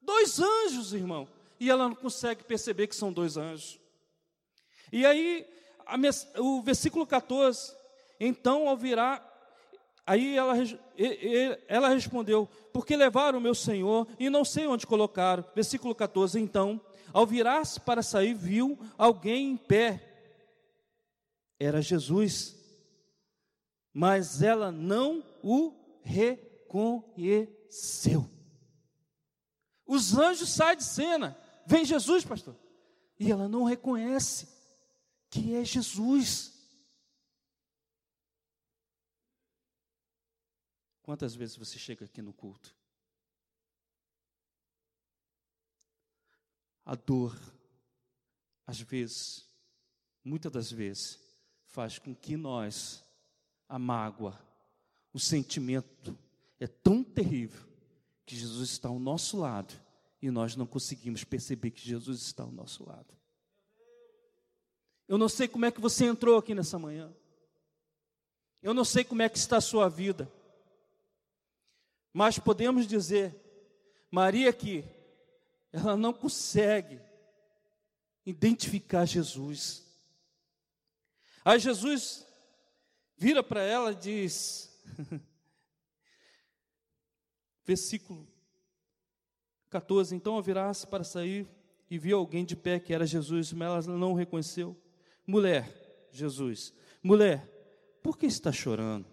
dois 0.00 0.38
anjos, 0.38 0.94
irmão, 0.94 1.28
e 1.58 1.68
ela 1.68 1.88
não 1.88 1.94
consegue 1.94 2.44
perceber 2.44 2.86
que 2.86 2.94
são 2.94 3.12
dois 3.12 3.36
anjos. 3.36 3.80
E 4.92 5.04
aí, 5.04 5.46
a, 5.86 5.96
o 6.40 6.62
versículo 6.62 7.06
14, 7.06 7.74
então 8.18 8.74
virar, 8.76 9.29
aí 10.10 10.36
ela, 10.36 10.54
ela 11.68 11.88
respondeu, 11.90 12.48
porque 12.72 12.96
levaram 12.96 13.38
o 13.38 13.40
meu 13.40 13.54
Senhor 13.54 14.08
e 14.18 14.28
não 14.28 14.44
sei 14.44 14.66
onde 14.66 14.84
colocaram. 14.84 15.44
Versículo 15.54 15.94
14, 15.94 16.40
então, 16.40 16.80
ao 17.12 17.24
virar-se 17.24 17.78
para 17.78 18.02
sair, 18.02 18.34
viu 18.34 18.76
alguém 18.98 19.52
em 19.52 19.56
pé, 19.56 20.04
era 21.60 21.80
Jesus, 21.80 22.56
mas 23.94 24.42
ela 24.42 24.72
não 24.72 25.22
o 25.44 25.72
reconheceu. 26.02 27.48
Os 29.86 30.18
anjos 30.18 30.48
saem 30.48 30.76
de 30.76 30.84
cena, 30.84 31.38
vem 31.64 31.84
Jesus, 31.84 32.24
pastor, 32.24 32.56
e 33.16 33.30
ela 33.30 33.48
não 33.48 33.62
reconhece 33.62 34.48
que 35.30 35.54
é 35.54 35.64
Jesus. 35.64 36.49
Quantas 41.10 41.34
vezes 41.34 41.56
você 41.56 41.76
chega 41.76 42.04
aqui 42.04 42.22
no 42.22 42.32
culto? 42.32 42.72
A 46.84 46.94
dor, 46.94 47.36
às 48.64 48.80
vezes, 48.80 49.44
muitas 50.22 50.52
das 50.52 50.70
vezes, 50.70 51.18
faz 51.64 51.98
com 51.98 52.14
que 52.14 52.36
nós, 52.36 53.04
a 53.68 53.76
mágoa, 53.76 54.40
o 55.12 55.18
sentimento 55.18 56.16
é 56.60 56.68
tão 56.68 57.02
terrível 57.02 57.68
que 58.24 58.36
Jesus 58.36 58.70
está 58.70 58.88
ao 58.88 59.00
nosso 59.00 59.36
lado 59.36 59.74
e 60.22 60.30
nós 60.30 60.54
não 60.54 60.64
conseguimos 60.64 61.24
perceber 61.24 61.72
que 61.72 61.84
Jesus 61.84 62.22
está 62.22 62.44
ao 62.44 62.52
nosso 62.52 62.88
lado. 62.88 63.12
Eu 65.08 65.18
não 65.18 65.28
sei 65.28 65.48
como 65.48 65.64
é 65.64 65.72
que 65.72 65.80
você 65.80 66.04
entrou 66.04 66.38
aqui 66.38 66.54
nessa 66.54 66.78
manhã. 66.78 67.12
Eu 68.62 68.72
não 68.72 68.84
sei 68.84 69.02
como 69.02 69.22
é 69.22 69.28
que 69.28 69.38
está 69.38 69.56
a 69.56 69.60
sua 69.60 69.88
vida. 69.88 70.30
Mas 72.12 72.38
podemos 72.38 72.86
dizer, 72.86 73.34
Maria 74.10 74.52
que 74.52 74.84
ela 75.72 75.96
não 75.96 76.12
consegue 76.12 77.00
identificar 78.26 79.04
Jesus. 79.06 79.86
Aí 81.44 81.58
Jesus 81.58 82.26
vira 83.16 83.42
para 83.42 83.62
ela 83.62 83.92
e 83.92 83.96
diz, 83.96 84.82
versículo 87.64 88.26
14: 89.70 90.14
Então 90.14 90.40
virá-se 90.42 90.86
para 90.86 91.04
sair 91.04 91.48
e 91.88 91.98
viu 91.98 92.18
alguém 92.18 92.44
de 92.44 92.56
pé 92.56 92.78
que 92.80 92.92
era 92.92 93.06
Jesus, 93.06 93.52
mas 93.52 93.86
ela 93.86 93.96
não 93.96 94.12
o 94.12 94.16
reconheceu. 94.16 94.76
Mulher, 95.26 96.08
Jesus, 96.10 96.74
mulher, 97.02 97.46
por 98.02 98.18
que 98.18 98.26
está 98.26 98.50
chorando? 98.50 99.06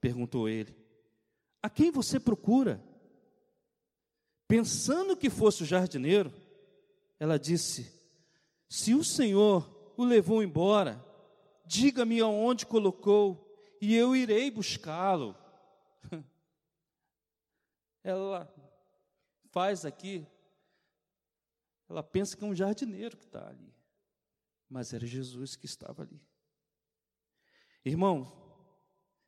perguntou 0.00 0.48
ele. 0.48 0.79
A 1.62 1.68
quem 1.68 1.90
você 1.90 2.18
procura? 2.18 2.82
Pensando 4.48 5.16
que 5.16 5.30
fosse 5.30 5.62
o 5.62 5.66
jardineiro, 5.66 6.32
ela 7.18 7.38
disse: 7.38 7.92
Se 8.68 8.94
o 8.94 9.04
Senhor 9.04 9.92
o 9.96 10.04
levou 10.04 10.42
embora, 10.42 11.04
diga-me 11.66 12.20
aonde 12.20 12.66
colocou, 12.66 13.46
e 13.80 13.94
eu 13.94 14.16
irei 14.16 14.50
buscá-lo. 14.50 15.36
Ela 18.02 18.52
faz 19.50 19.84
aqui, 19.84 20.26
ela 21.86 22.02
pensa 22.02 22.36
que 22.36 22.42
é 22.42 22.46
um 22.46 22.54
jardineiro 22.54 23.16
que 23.16 23.24
está 23.24 23.48
ali, 23.48 23.74
mas 24.68 24.94
era 24.94 25.04
Jesus 25.04 25.54
que 25.56 25.66
estava 25.66 26.04
ali. 26.04 26.18
Irmão, 27.84 28.32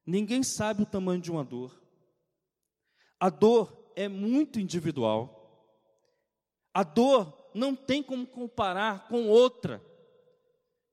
ninguém 0.07 0.43
sabe 0.43 0.85
o 0.85 0.87
tamanho 0.87 1.21
de 1.21 1.31
uma 1.31 1.45
dor. 1.45 1.82
A 3.23 3.31
dor 3.31 3.93
é 3.95 4.09
muito 4.09 4.59
individual. 4.59 5.64
A 6.75 6.83
dor 6.83 7.52
não 7.55 7.73
tem 7.76 8.02
como 8.02 8.26
comparar 8.26 9.07
com 9.07 9.29
outra. 9.29 9.81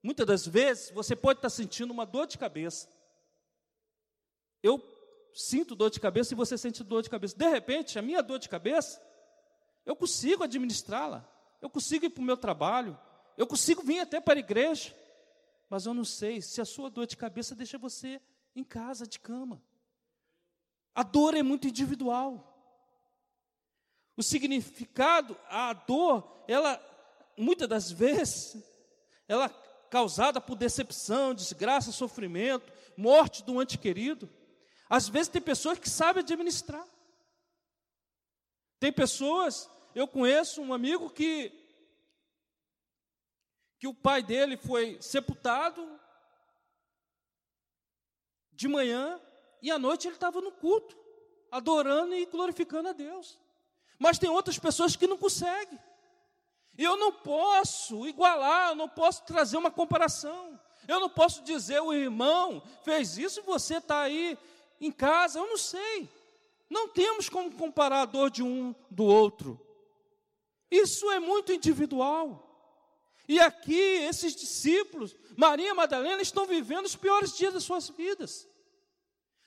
Muitas 0.00 0.24
das 0.24 0.46
vezes 0.46 0.92
você 0.92 1.16
pode 1.16 1.38
estar 1.38 1.50
sentindo 1.50 1.92
uma 1.92 2.06
dor 2.06 2.28
de 2.28 2.38
cabeça. 2.38 2.88
Eu 4.62 4.80
sinto 5.34 5.74
dor 5.74 5.90
de 5.90 5.98
cabeça 5.98 6.32
e 6.32 6.36
você 6.36 6.56
sente 6.56 6.84
dor 6.84 7.02
de 7.02 7.10
cabeça. 7.10 7.36
De 7.36 7.48
repente, 7.48 7.98
a 7.98 8.02
minha 8.02 8.22
dor 8.22 8.38
de 8.38 8.48
cabeça, 8.48 9.02
eu 9.84 9.96
consigo 9.96 10.44
administrá-la. 10.44 11.28
Eu 11.60 11.68
consigo 11.68 12.06
ir 12.06 12.10
para 12.10 12.22
o 12.22 12.24
meu 12.24 12.36
trabalho. 12.36 12.96
Eu 13.36 13.44
consigo 13.48 13.82
vir 13.82 13.98
até 13.98 14.20
para 14.20 14.38
a 14.38 14.38
igreja. 14.38 14.94
Mas 15.68 15.84
eu 15.84 15.92
não 15.92 16.04
sei 16.04 16.40
se 16.40 16.60
a 16.60 16.64
sua 16.64 16.88
dor 16.88 17.08
de 17.08 17.16
cabeça 17.16 17.56
deixa 17.56 17.76
você 17.76 18.20
em 18.54 18.62
casa, 18.62 19.04
de 19.04 19.18
cama. 19.18 19.60
A 20.94 21.02
dor 21.02 21.34
é 21.34 21.42
muito 21.42 21.68
individual. 21.68 22.46
O 24.16 24.22
significado, 24.22 25.38
a 25.48 25.72
dor, 25.72 26.44
ela, 26.46 26.78
muitas 27.36 27.68
das 27.68 27.90
vezes, 27.90 28.62
ela 29.26 29.46
é 29.46 29.70
causada 29.88 30.40
por 30.40 30.56
decepção, 30.56 31.34
desgraça, 31.34 31.90
sofrimento, 31.90 32.72
morte 32.96 33.42
do 33.42 33.60
ente 33.60 33.78
querido. 33.78 34.28
Às 34.88 35.08
vezes 35.08 35.28
tem 35.28 35.40
pessoas 35.40 35.78
que 35.78 35.88
sabem 35.88 36.22
administrar. 36.22 36.86
Tem 38.78 38.92
pessoas, 38.92 39.70
eu 39.94 40.08
conheço 40.08 40.62
um 40.62 40.72
amigo 40.72 41.10
que 41.10 41.56
que 43.78 43.88
o 43.88 43.94
pai 43.94 44.22
dele 44.22 44.58
foi 44.58 45.00
sepultado 45.00 45.98
de 48.52 48.68
manhã 48.68 49.18
e 49.62 49.70
à 49.70 49.78
noite 49.78 50.06
ele 50.06 50.14
estava 50.14 50.40
no 50.40 50.52
culto, 50.52 50.96
adorando 51.50 52.14
e 52.14 52.26
glorificando 52.26 52.88
a 52.88 52.92
Deus. 52.92 53.38
Mas 53.98 54.18
tem 54.18 54.30
outras 54.30 54.58
pessoas 54.58 54.96
que 54.96 55.06
não 55.06 55.18
conseguem. 55.18 55.78
E 56.78 56.84
eu 56.84 56.96
não 56.96 57.12
posso 57.12 58.06
igualar, 58.06 58.70
eu 58.70 58.74
não 58.74 58.88
posso 58.88 59.24
trazer 59.24 59.56
uma 59.56 59.70
comparação. 59.70 60.58
Eu 60.88 60.98
não 60.98 61.10
posso 61.10 61.42
dizer 61.42 61.80
o 61.80 61.92
irmão 61.92 62.62
fez 62.82 63.18
isso 63.18 63.40
e 63.40 63.42
você 63.42 63.76
está 63.76 64.00
aí 64.00 64.38
em 64.80 64.90
casa, 64.90 65.38
eu 65.38 65.46
não 65.46 65.58
sei. 65.58 66.08
Não 66.68 66.88
temos 66.88 67.28
como 67.28 67.52
comparar 67.52 68.02
a 68.02 68.06
dor 68.06 68.30
de 68.30 68.42
um 68.42 68.74
do 68.90 69.04
outro. 69.04 69.60
Isso 70.70 71.10
é 71.10 71.20
muito 71.20 71.52
individual. 71.52 72.46
E 73.28 73.38
aqui, 73.38 73.78
esses 73.78 74.34
discípulos, 74.34 75.14
Maria 75.36 75.74
Madalena, 75.74 76.22
estão 76.22 76.46
vivendo 76.46 76.86
os 76.86 76.96
piores 76.96 77.36
dias 77.36 77.52
das 77.52 77.64
suas 77.64 77.88
vidas. 77.88 78.48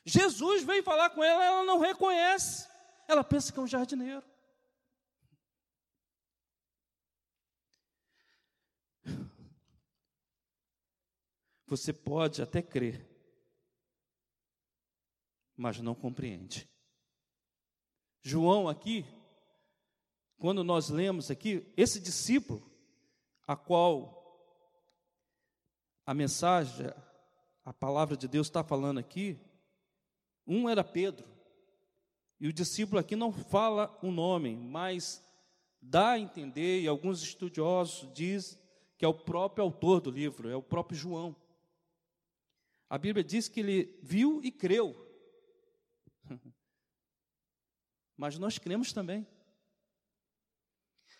Jesus 0.05 0.63
vem 0.63 0.83
falar 0.83 1.09
com 1.11 1.23
ela, 1.23 1.43
ela 1.43 1.63
não 1.63 1.79
reconhece. 1.79 2.67
Ela 3.07 3.23
pensa 3.23 3.51
que 3.51 3.59
é 3.59 3.61
um 3.61 3.67
jardineiro. 3.67 4.23
Você 11.67 11.91
pode 11.91 12.41
até 12.41 12.61
crer 12.61 13.13
mas 15.55 15.79
não 15.79 15.95
compreende. 15.95 16.69
João 18.21 18.67
aqui, 18.67 19.05
quando 20.37 20.63
nós 20.63 20.89
lemos 20.89 21.29
aqui, 21.29 21.71
esse 21.77 21.99
discípulo, 21.99 22.69
a 23.45 23.55
qual 23.55 24.21
a 26.05 26.13
mensagem, 26.13 26.87
a 27.63 27.73
palavra 27.73 28.17
de 28.17 28.27
Deus 28.27 28.47
está 28.47 28.63
falando 28.63 28.99
aqui, 28.99 29.39
um 30.45 30.69
era 30.69 30.83
Pedro, 30.83 31.27
e 32.39 32.47
o 32.47 32.53
discípulo 32.53 32.99
aqui 32.99 33.15
não 33.15 33.31
fala 33.31 33.97
o 34.01 34.11
nome, 34.11 34.55
mas 34.55 35.23
dá 35.81 36.11
a 36.11 36.19
entender, 36.19 36.81
e 36.81 36.87
alguns 36.87 37.21
estudiosos 37.21 38.11
dizem 38.13 38.59
que 38.97 39.05
é 39.05 39.07
o 39.07 39.13
próprio 39.13 39.63
autor 39.63 40.01
do 40.01 40.11
livro, 40.11 40.49
é 40.49 40.55
o 40.55 40.61
próprio 40.61 40.97
João. 40.97 41.35
A 42.89 42.97
Bíblia 42.97 43.23
diz 43.23 43.47
que 43.47 43.59
ele 43.59 43.99
viu 44.01 44.41
e 44.43 44.51
creu 44.51 45.03
Mas 48.17 48.37
nós 48.37 48.57
cremos 48.57 48.93
também. 48.93 49.27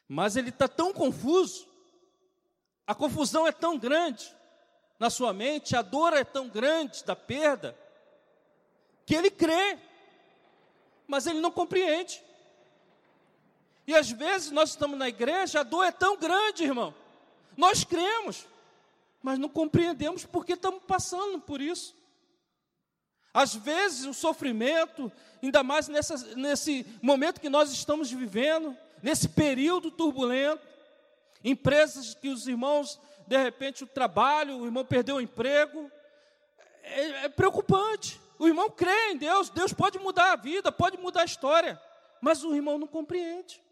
Mas 0.08 0.36
ele 0.36 0.50
está 0.50 0.68
tão 0.68 0.94
confuso, 0.94 1.68
a 2.86 2.94
confusão 2.94 3.48
é 3.48 3.52
tão 3.52 3.80
grande 3.80 4.36
na 5.00 5.10
sua 5.10 5.34
mente, 5.34 5.76
a 5.76 5.82
dor 5.82 6.14
é 6.14 6.24
tão 6.24 6.48
grande 6.50 7.04
da 7.04 7.16
perda, 7.16 7.78
que 9.06 9.16
ele 9.16 9.30
crê, 9.30 9.78
mas 11.08 11.28
ele 11.28 11.40
não 11.40 11.52
compreende. 11.52 12.22
E 13.86 13.94
às 13.94 14.10
vezes 14.10 14.52
nós 14.52 14.70
estamos 14.70 14.98
na 14.98 15.10
igreja, 15.10 15.60
a 15.60 15.64
dor 15.64 15.84
é 15.84 15.92
tão 15.92 16.18
grande, 16.18 16.64
irmão. 16.64 16.94
Nós 17.58 17.84
cremos, 17.84 18.48
mas 19.22 19.38
não 19.38 19.50
compreendemos 19.50 20.26
porque 20.26 20.54
estamos 20.54 20.84
passando 20.86 21.40
por 21.40 21.62
isso. 21.62 21.96
Às 23.34 23.56
vezes 23.56 24.06
o 24.06 24.14
sofrimento, 24.14 25.12
ainda 25.42 25.64
mais 25.64 25.88
nessa, 25.88 26.18
nesse 26.36 26.86
momento 27.02 27.42
que 27.42 27.50
nós 27.50 27.72
estamos 27.72 28.12
vivendo, 28.12 28.78
nesse 29.02 29.28
período 29.28 29.92
turbulento, 29.92 30.66
empresas 31.44 32.14
que 32.14 32.30
os 32.30 32.48
irmãos, 32.48 33.00
de 33.28 33.38
repente, 33.38 33.84
o 33.84 33.88
trabalho, 33.88 34.60
o 34.60 34.66
irmão 34.66 34.86
perdeu 34.86 35.18
o 35.18 35.22
emprego, 35.22 35.92
é, 36.84 37.26
é 37.26 37.30
preocupante. 37.30 38.23
O 38.44 38.48
irmão 38.48 38.70
crê 38.70 39.12
em 39.12 39.16
Deus, 39.18 39.50
Deus 39.50 39.72
pode 39.72 39.98
mudar 39.98 40.34
a 40.34 40.36
vida, 40.36 40.70
pode 40.70 40.98
mudar 40.98 41.22
a 41.22 41.26
história, 41.26 41.82
mas 42.20 42.44
o 42.44 42.54
irmão 42.54 42.78
não 42.78 42.86
compreende. 42.86 43.64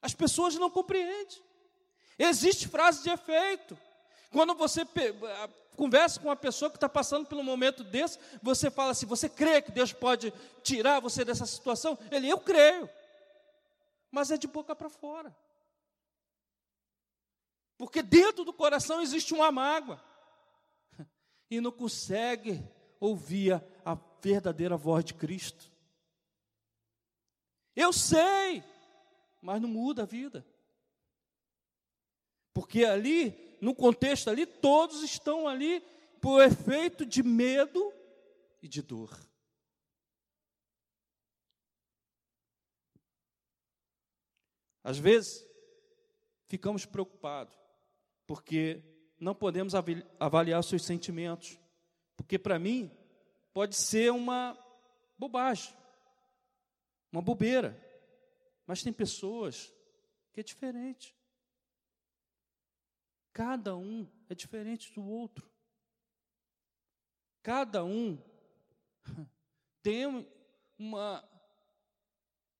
As 0.00 0.14
pessoas 0.14 0.54
não 0.54 0.70
compreendem. 0.70 1.36
Existe 2.18 2.66
frase 2.66 3.02
de 3.02 3.10
efeito. 3.10 3.78
Quando 4.30 4.54
você 4.54 4.80
conversa 5.76 6.18
com 6.18 6.28
uma 6.28 6.36
pessoa 6.36 6.70
que 6.70 6.78
está 6.78 6.88
passando 6.88 7.26
por 7.26 7.36
um 7.36 7.42
momento 7.42 7.84
desse, 7.84 8.18
você 8.42 8.70
fala 8.70 8.92
assim: 8.92 9.04
você 9.04 9.28
crê 9.28 9.60
que 9.60 9.72
Deus 9.72 9.92
pode 9.92 10.32
tirar 10.62 10.98
você 10.98 11.22
dessa 11.22 11.44
situação? 11.44 11.98
Ele, 12.10 12.30
eu 12.30 12.40
creio. 12.40 12.88
Mas 14.10 14.30
é 14.30 14.38
de 14.38 14.46
boca 14.46 14.74
para 14.74 14.88
fora. 14.88 15.36
Porque 17.76 18.00
dentro 18.00 18.42
do 18.42 18.54
coração 18.54 19.02
existe 19.02 19.34
uma 19.34 19.52
mágoa. 19.52 20.02
E 21.50 21.62
não 21.62 21.72
consegue 21.72 22.62
ouvir 23.00 23.54
a, 23.84 23.98
verdadeira 24.20 24.76
voz 24.76 25.04
de 25.04 25.14
Cristo. 25.14 25.70
Eu 27.74 27.92
sei, 27.92 28.64
mas 29.40 29.60
não 29.60 29.68
muda 29.68 30.02
a 30.02 30.06
vida. 30.06 30.44
Porque 32.52 32.84
ali 32.84 33.56
no 33.60 33.74
contexto 33.74 34.28
ali, 34.28 34.46
todos 34.46 35.02
estão 35.02 35.46
ali 35.46 35.80
por 36.20 36.42
efeito 36.42 37.04
de 37.04 37.22
medo 37.22 37.92
e 38.62 38.68
de 38.68 38.82
dor. 38.82 39.16
Às 44.82 44.98
vezes, 44.98 45.46
ficamos 46.46 46.86
preocupados, 46.86 47.54
porque 48.26 48.82
não 49.20 49.34
podemos 49.34 49.74
avaliar 50.18 50.62
seus 50.64 50.82
sentimentos, 50.82 51.58
porque 52.28 52.38
para 52.38 52.58
mim 52.58 52.90
pode 53.54 53.74
ser 53.74 54.12
uma 54.12 54.54
bobagem, 55.16 55.74
uma 57.10 57.22
bobeira, 57.22 57.74
mas 58.66 58.82
tem 58.82 58.92
pessoas 58.92 59.72
que 60.30 60.40
é 60.40 60.42
diferente. 60.42 61.16
Cada 63.32 63.74
um 63.74 64.06
é 64.28 64.34
diferente 64.34 64.92
do 64.92 65.02
outro. 65.02 65.50
Cada 67.42 67.82
um 67.82 68.22
tem 69.82 70.28
uma, 70.78 71.26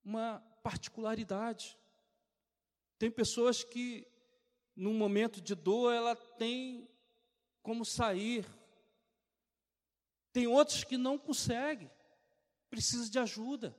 uma 0.03 0.41
particularidade. 0.63 1.77
Tem 2.99 3.11
pessoas 3.11 3.63
que, 3.63 4.09
num 4.75 4.95
momento 4.95 5.43
de 5.43 5.55
dor, 5.55 5.93
ela 5.93 6.17
tem 6.17 6.89
como 7.63 7.85
sair. 7.85 8.47
Tem 10.39 10.47
outros 10.47 10.85
que 10.85 10.97
não 10.97 11.19
conseguem, 11.19 11.91
precisa 12.71 13.11
de 13.11 13.19
ajuda. 13.19 13.77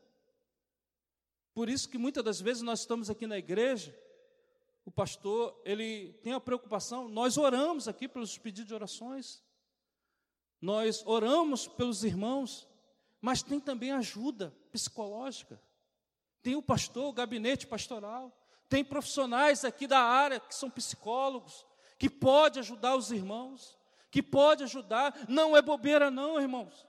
Por 1.53 1.69
isso 1.69 1.87
que 1.87 1.97
muitas 1.97 2.21
das 2.21 2.41
vezes 2.41 2.61
nós 2.61 2.81
estamos 2.81 3.09
aqui 3.09 3.25
na 3.25 3.37
igreja, 3.37 3.97
o 4.83 4.91
pastor, 4.91 5.57
ele 5.63 6.11
tem 6.21 6.33
a 6.33 6.39
preocupação, 6.41 7.07
nós 7.07 7.37
oramos 7.37 7.87
aqui 7.87 8.09
pelos 8.09 8.37
pedidos 8.37 8.67
de 8.67 8.73
orações, 8.73 9.41
nós 10.59 11.01
oramos 11.05 11.65
pelos 11.65 12.03
irmãos, 12.03 12.67
mas 13.21 13.41
tem 13.41 13.61
também 13.61 13.93
ajuda 13.93 14.53
psicológica. 14.69 15.63
Tem 16.41 16.57
o 16.57 16.61
pastor, 16.61 17.05
o 17.05 17.13
gabinete 17.13 17.67
pastoral, 17.67 18.37
tem 18.67 18.83
profissionais 18.83 19.63
aqui 19.63 19.87
da 19.87 20.01
área 20.01 20.41
que 20.41 20.53
são 20.53 20.69
psicólogos, 20.69 21.65
que 21.97 22.09
pode 22.09 22.59
ajudar 22.59 22.97
os 22.97 23.11
irmãos, 23.11 23.78
que 24.11 24.21
pode 24.21 24.63
ajudar, 24.63 25.15
não 25.27 25.55
é 25.55 25.61
bobeira 25.61 26.09
não, 26.09 26.39
irmãos. 26.39 26.87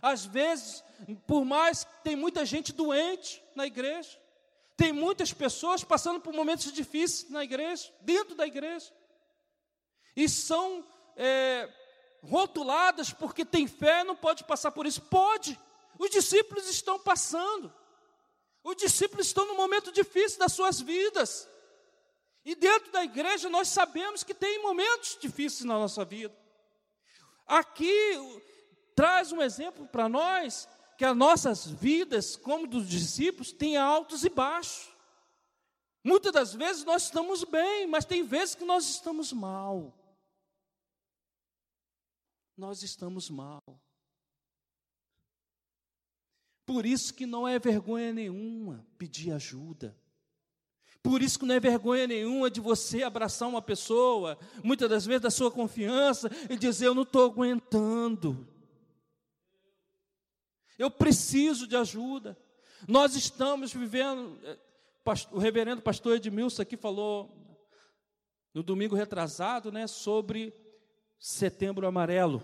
Às 0.00 0.24
vezes, 0.24 0.82
por 1.26 1.44
mais 1.44 1.84
que 1.84 2.02
tem 2.02 2.16
muita 2.16 2.44
gente 2.44 2.72
doente 2.72 3.42
na 3.54 3.66
igreja, 3.66 4.18
tem 4.76 4.92
muitas 4.92 5.32
pessoas 5.32 5.84
passando 5.84 6.20
por 6.20 6.32
momentos 6.32 6.72
difíceis 6.72 7.30
na 7.30 7.44
igreja, 7.44 7.92
dentro 8.00 8.34
da 8.34 8.46
igreja, 8.46 8.92
e 10.16 10.28
são 10.28 10.84
é, 11.16 11.68
rotuladas 12.22 13.12
porque 13.12 13.44
tem 13.44 13.66
fé, 13.66 14.02
não 14.02 14.16
pode 14.16 14.44
passar 14.44 14.72
por 14.72 14.86
isso. 14.86 15.00
Pode, 15.02 15.58
os 15.98 16.10
discípulos 16.10 16.68
estão 16.68 16.98
passando, 16.98 17.72
os 18.64 18.76
discípulos 18.76 19.26
estão 19.26 19.46
num 19.46 19.56
momento 19.56 19.92
difícil 19.92 20.38
das 20.38 20.52
suas 20.52 20.80
vidas. 20.80 21.48
E 22.44 22.56
dentro 22.56 22.90
da 22.90 23.04
igreja 23.04 23.48
nós 23.48 23.68
sabemos 23.68 24.24
que 24.24 24.34
tem 24.34 24.60
momentos 24.62 25.16
difíceis 25.20 25.64
na 25.64 25.78
nossa 25.78 26.04
vida. 26.04 26.41
Aqui 27.46 27.92
traz 28.94 29.32
um 29.32 29.42
exemplo 29.42 29.86
para 29.86 30.08
nós 30.08 30.68
que 30.96 31.04
as 31.04 31.16
nossas 31.16 31.66
vidas, 31.66 32.36
como 32.36 32.66
dos 32.66 32.88
discípulos, 32.88 33.52
têm 33.52 33.76
altos 33.76 34.24
e 34.24 34.28
baixos. 34.28 34.92
Muitas 36.04 36.32
das 36.32 36.54
vezes 36.54 36.84
nós 36.84 37.04
estamos 37.04 37.44
bem, 37.44 37.86
mas 37.86 38.04
tem 38.04 38.24
vezes 38.24 38.54
que 38.54 38.64
nós 38.64 38.88
estamos 38.88 39.32
mal. 39.32 39.96
Nós 42.56 42.82
estamos 42.82 43.30
mal. 43.30 43.62
Por 46.66 46.86
isso 46.86 47.14
que 47.14 47.26
não 47.26 47.46
é 47.46 47.58
vergonha 47.58 48.12
nenhuma 48.12 48.86
pedir 48.98 49.32
ajuda. 49.32 49.96
Por 51.02 51.20
isso 51.20 51.38
que 51.38 51.44
não 51.44 51.54
é 51.56 51.60
vergonha 51.60 52.06
nenhuma 52.06 52.48
de 52.48 52.60
você 52.60 53.02
abraçar 53.02 53.48
uma 53.48 53.60
pessoa, 53.60 54.38
muitas 54.62 54.88
das 54.88 55.04
vezes 55.04 55.22
da 55.22 55.30
sua 55.30 55.50
confiança, 55.50 56.30
e 56.48 56.56
dizer: 56.56 56.86
Eu 56.86 56.94
não 56.94 57.02
estou 57.02 57.24
aguentando. 57.24 58.46
Eu 60.78 60.90
preciso 60.90 61.66
de 61.66 61.76
ajuda. 61.76 62.38
Nós 62.86 63.16
estamos 63.16 63.72
vivendo. 63.72 64.38
Eh, 64.44 64.58
o 65.32 65.38
reverendo 65.38 65.82
pastor 65.82 66.16
Edmilson 66.16 66.62
aqui 66.62 66.76
falou 66.76 67.36
no 68.54 68.62
domingo 68.62 68.94
retrasado, 68.94 69.72
né, 69.72 69.88
sobre 69.88 70.54
Setembro 71.18 71.86
Amarelo. 71.86 72.40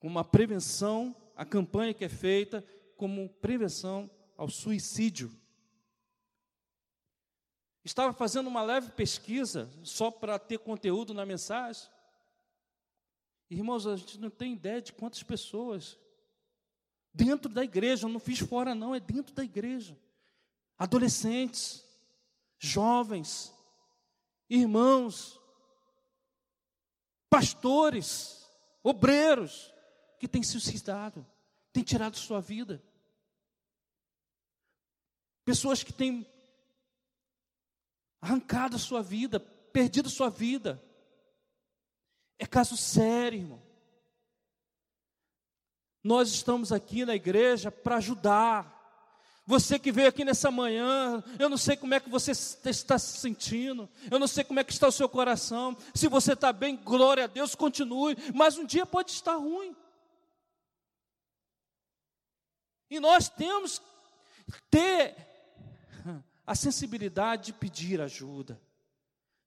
Uma 0.00 0.24
prevenção, 0.24 1.14
a 1.36 1.44
campanha 1.44 1.94
que 1.94 2.04
é 2.04 2.08
feita 2.08 2.64
como 2.96 3.28
prevenção 3.28 4.10
ao 4.36 4.48
suicídio. 4.48 5.30
Estava 7.84 8.12
fazendo 8.12 8.46
uma 8.46 8.62
leve 8.62 8.90
pesquisa, 8.92 9.70
só 9.82 10.10
para 10.10 10.38
ter 10.38 10.58
conteúdo 10.58 11.12
na 11.12 11.26
mensagem. 11.26 11.88
Irmãos, 13.50 13.86
a 13.86 13.96
gente 13.96 14.18
não 14.18 14.30
tem 14.30 14.54
ideia 14.54 14.80
de 14.80 14.92
quantas 14.92 15.22
pessoas 15.22 15.98
dentro 17.12 17.52
da 17.52 17.62
igreja, 17.62 18.06
eu 18.06 18.10
não 18.10 18.20
fiz 18.20 18.38
fora, 18.38 18.74
não, 18.74 18.94
é 18.94 19.00
dentro 19.00 19.34
da 19.34 19.44
igreja. 19.44 19.98
Adolescentes, 20.78 21.84
jovens, 22.58 23.52
irmãos, 24.48 25.40
pastores, 27.28 28.48
obreiros, 28.82 29.72
que 30.18 30.28
têm 30.28 30.42
suicidado, 30.42 31.26
têm 31.72 31.82
tirado 31.82 32.16
sua 32.16 32.40
vida. 32.40 32.82
Pessoas 35.44 35.82
que 35.82 35.92
têm 35.92 36.26
arrancado 38.20 38.76
a 38.76 38.78
sua 38.78 39.02
vida, 39.02 39.40
perdido 39.40 40.06
a 40.06 40.10
sua 40.10 40.30
vida. 40.30 40.82
É 42.38 42.46
caso 42.46 42.76
sério, 42.76 43.40
irmão. 43.40 43.62
Nós 46.02 46.28
estamos 46.30 46.72
aqui 46.72 47.04
na 47.04 47.14
igreja 47.14 47.70
para 47.70 47.96
ajudar. 47.96 48.80
Você 49.44 49.78
que 49.78 49.90
veio 49.90 50.08
aqui 50.08 50.24
nessa 50.24 50.50
manhã, 50.52 51.22
eu 51.38 51.48
não 51.48 51.56
sei 51.56 51.76
como 51.76 51.94
é 51.94 52.00
que 52.00 52.08
você 52.08 52.30
está 52.30 52.96
se 52.96 53.18
sentindo, 53.18 53.88
eu 54.08 54.18
não 54.18 54.28
sei 54.28 54.44
como 54.44 54.60
é 54.60 54.64
que 54.64 54.72
está 54.72 54.86
o 54.86 54.92
seu 54.92 55.08
coração. 55.08 55.76
Se 55.92 56.06
você 56.06 56.34
está 56.34 56.52
bem, 56.52 56.76
glória 56.76 57.24
a 57.24 57.26
Deus, 57.28 57.56
continue. 57.56 58.16
Mas 58.32 58.56
um 58.56 58.64
dia 58.64 58.86
pode 58.86 59.10
estar 59.10 59.34
ruim. 59.34 59.76
E 62.88 63.00
nós 63.00 63.28
temos 63.28 63.80
que 64.46 64.62
ter 64.70 65.31
a 66.46 66.54
sensibilidade 66.54 67.46
de 67.46 67.52
pedir 67.52 68.00
ajuda, 68.00 68.60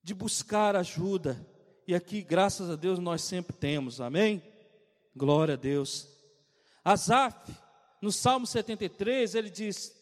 de 0.02 0.14
buscar 0.14 0.76
ajuda. 0.76 1.46
E 1.88 1.94
aqui, 1.94 2.22
graças 2.22 2.70
a 2.70 2.76
Deus, 2.76 3.00
nós 3.00 3.22
sempre 3.22 3.56
temos, 3.56 4.02
amém? 4.02 4.42
Glória 5.16 5.54
a 5.54 5.58
Deus. 5.58 6.08
Asaf, 6.84 7.52
no 8.02 8.12
Salmo 8.12 8.46
73, 8.46 9.36
ele 9.36 9.50
diz: 9.50 9.96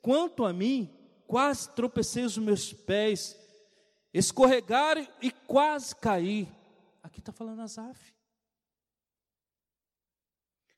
Quanto 0.00 0.44
a 0.44 0.52
mim, 0.52 0.94
quase 1.26 1.68
tropecei 1.70 2.24
os 2.24 2.38
meus 2.38 2.72
pés, 2.72 3.36
escorregaram 4.12 5.06
e 5.20 5.30
quase 5.30 5.94
caí. 5.94 6.48
Aqui 7.02 7.20
está 7.20 7.32
falando 7.32 7.60
Asaf. 7.62 8.14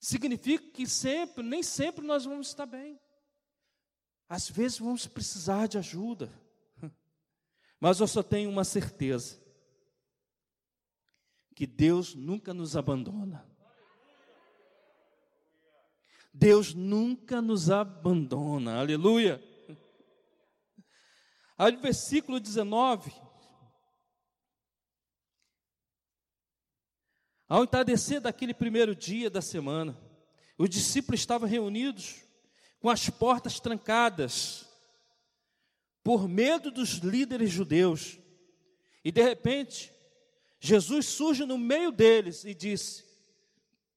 Significa 0.00 0.64
que 0.72 0.87
sempre, 0.87 1.44
nem 1.44 1.62
sempre 1.62 2.04
nós 2.06 2.24
vamos 2.24 2.48
estar 2.48 2.66
bem. 2.66 2.98
Às 4.30 4.48
vezes 4.48 4.78
vamos 4.78 5.08
precisar 5.08 5.66
de 5.66 5.76
ajuda, 5.76 6.32
mas 7.80 7.98
eu 7.98 8.06
só 8.06 8.22
tenho 8.22 8.48
uma 8.48 8.62
certeza: 8.62 9.42
que 11.56 11.66
Deus 11.66 12.14
nunca 12.14 12.54
nos 12.54 12.76
abandona. 12.76 13.44
Deus 16.32 16.72
nunca 16.74 17.42
nos 17.42 17.70
abandona, 17.70 18.78
aleluia. 18.78 19.42
Aí 21.58 21.74
versículo 21.74 22.38
19, 22.38 23.12
ao 27.48 27.64
entardecer 27.64 28.20
daquele 28.20 28.54
primeiro 28.54 28.94
dia 28.94 29.28
da 29.28 29.42
semana, 29.42 30.00
os 30.56 30.70
discípulos 30.70 31.18
estavam 31.18 31.48
reunidos 31.48 32.29
com 32.80 32.88
as 32.88 33.10
portas 33.10 33.60
trancadas, 33.60 34.66
por 36.02 36.26
medo 36.26 36.70
dos 36.70 36.94
líderes 36.94 37.50
judeus. 37.50 38.18
E 39.04 39.12
de 39.12 39.22
repente, 39.22 39.92
Jesus 40.58 41.06
surge 41.06 41.44
no 41.44 41.58
meio 41.58 41.92
deles 41.92 42.44
e 42.44 42.54
disse: 42.54 43.04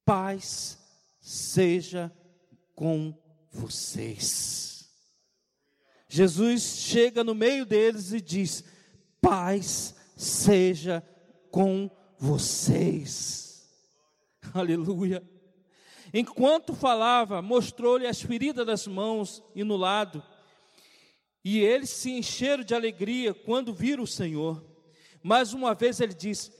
Paz 0.05 0.77
seja 1.19 2.11
com 2.75 3.17
vocês. 3.49 4.89
Jesus 6.09 6.61
chega 6.61 7.23
no 7.23 7.33
meio 7.33 7.65
deles 7.65 8.11
e 8.11 8.21
diz: 8.21 8.63
Paz 9.21 9.95
seja 10.15 11.01
com 11.49 11.89
vocês. 12.19 13.67
Aleluia. 14.53 15.32
Enquanto 16.13 16.75
falava, 16.75 17.41
mostrou-lhe 17.41 18.05
as 18.05 18.21
feridas 18.21 18.65
das 18.65 18.85
mãos 18.85 19.41
e 19.55 19.63
no 19.63 19.75
lado. 19.75 20.23
E 21.43 21.59
eles 21.59 21.89
se 21.89 22.11
encheram 22.11 22.63
de 22.63 22.75
alegria 22.75 23.33
quando 23.33 23.73
viram 23.73 24.03
o 24.03 24.07
Senhor. 24.07 24.63
Mais 25.23 25.53
uma 25.53 25.73
vez 25.73 25.99
ele 25.99 26.13
diz: 26.13 26.51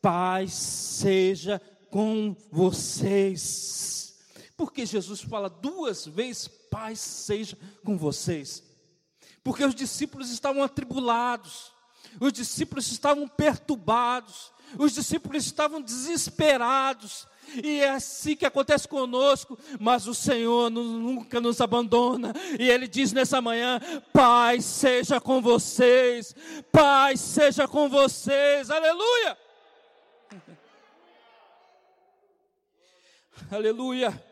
Paz 0.00 0.52
seja 0.52 1.60
com 1.90 2.36
vocês. 2.50 4.16
Porque 4.56 4.86
Jesus 4.86 5.20
fala 5.20 5.50
duas 5.50 6.06
vezes: 6.06 6.46
Paz 6.46 7.00
seja 7.00 7.58
com 7.84 7.98
vocês. 7.98 8.62
Porque 9.42 9.64
os 9.64 9.74
discípulos 9.74 10.30
estavam 10.30 10.62
atribulados, 10.62 11.72
os 12.18 12.32
discípulos 12.32 12.90
estavam 12.90 13.28
perturbados, 13.28 14.52
os 14.78 14.92
discípulos 14.92 15.44
estavam 15.44 15.80
desesperados, 15.80 17.26
e 17.62 17.80
é 17.80 17.90
assim 17.90 18.36
que 18.36 18.46
acontece 18.46 18.86
conosco, 18.86 19.58
mas 19.78 20.06
o 20.06 20.14
Senhor 20.14 20.70
nunca 20.70 21.40
nos 21.40 21.60
abandona, 21.60 22.32
e 22.58 22.68
Ele 22.68 22.86
diz 22.86 23.12
nessa 23.12 23.40
manhã: 23.40 23.80
Pai 24.12 24.60
seja 24.60 25.20
com 25.20 25.42
vocês, 25.42 26.34
Pai 26.70 27.16
seja 27.16 27.66
com 27.66 27.88
vocês, 27.88 28.70
aleluia, 28.70 29.38
aleluia. 33.50 34.29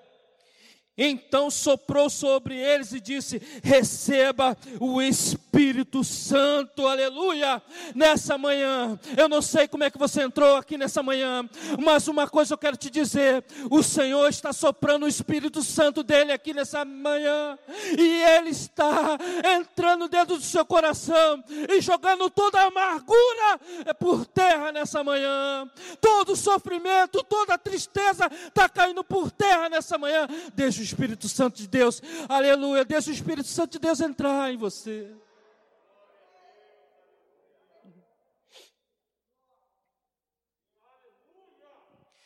Então 0.98 1.48
soprou 1.48 2.10
sobre 2.10 2.56
eles 2.56 2.92
e 2.92 2.98
disse: 2.98 3.40
Receba 3.62 4.58
o 4.80 5.00
Espírito 5.00 6.02
Santo, 6.02 6.88
aleluia, 6.88 7.62
nessa 7.94 8.36
manhã. 8.36 8.98
Eu 9.16 9.28
não 9.28 9.40
sei 9.40 9.68
como 9.68 9.84
é 9.84 9.90
que 9.90 9.98
você 9.98 10.22
entrou 10.22 10.56
aqui 10.56 10.76
nessa 10.76 11.00
manhã, 11.00 11.48
mas 11.78 12.08
uma 12.08 12.28
coisa 12.28 12.54
eu 12.54 12.58
quero 12.58 12.76
te 12.76 12.90
dizer: 12.90 13.44
o 13.70 13.80
Senhor 13.80 14.28
está 14.28 14.52
soprando 14.52 15.04
o 15.04 15.08
Espírito 15.08 15.62
Santo 15.62 16.02
dele 16.02 16.32
aqui 16.32 16.52
nessa 16.52 16.84
manhã, 16.84 17.56
e 17.96 18.22
ele 18.22 18.50
está 18.50 19.16
entrando 19.56 20.08
dentro 20.08 20.36
do 20.36 20.42
seu 20.42 20.66
coração 20.66 21.44
e 21.68 21.80
jogando 21.80 22.28
toda 22.28 22.58
a 22.60 22.66
amargura 22.66 23.60
por 24.00 24.26
terra 24.26 24.72
nessa 24.72 25.04
manhã, 25.04 25.70
todo 26.00 26.34
sofrimento, 26.34 27.22
toda 27.22 27.56
tristeza 27.56 28.28
está 28.48 28.68
caindo 28.68 29.04
por 29.04 29.30
terra 29.30 29.68
nessa 29.68 29.96
manhã. 29.96 30.26
Deixa 30.54 30.87
Espírito 30.88 31.28
Santo 31.28 31.56
de 31.56 31.68
Deus, 31.68 32.02
aleluia, 32.28 32.84
deixa 32.84 33.10
o 33.10 33.14
Espírito 33.14 33.48
Santo 33.48 33.72
de 33.72 33.78
Deus 33.78 34.00
entrar 34.00 34.52
em 34.52 34.56
você. 34.56 35.14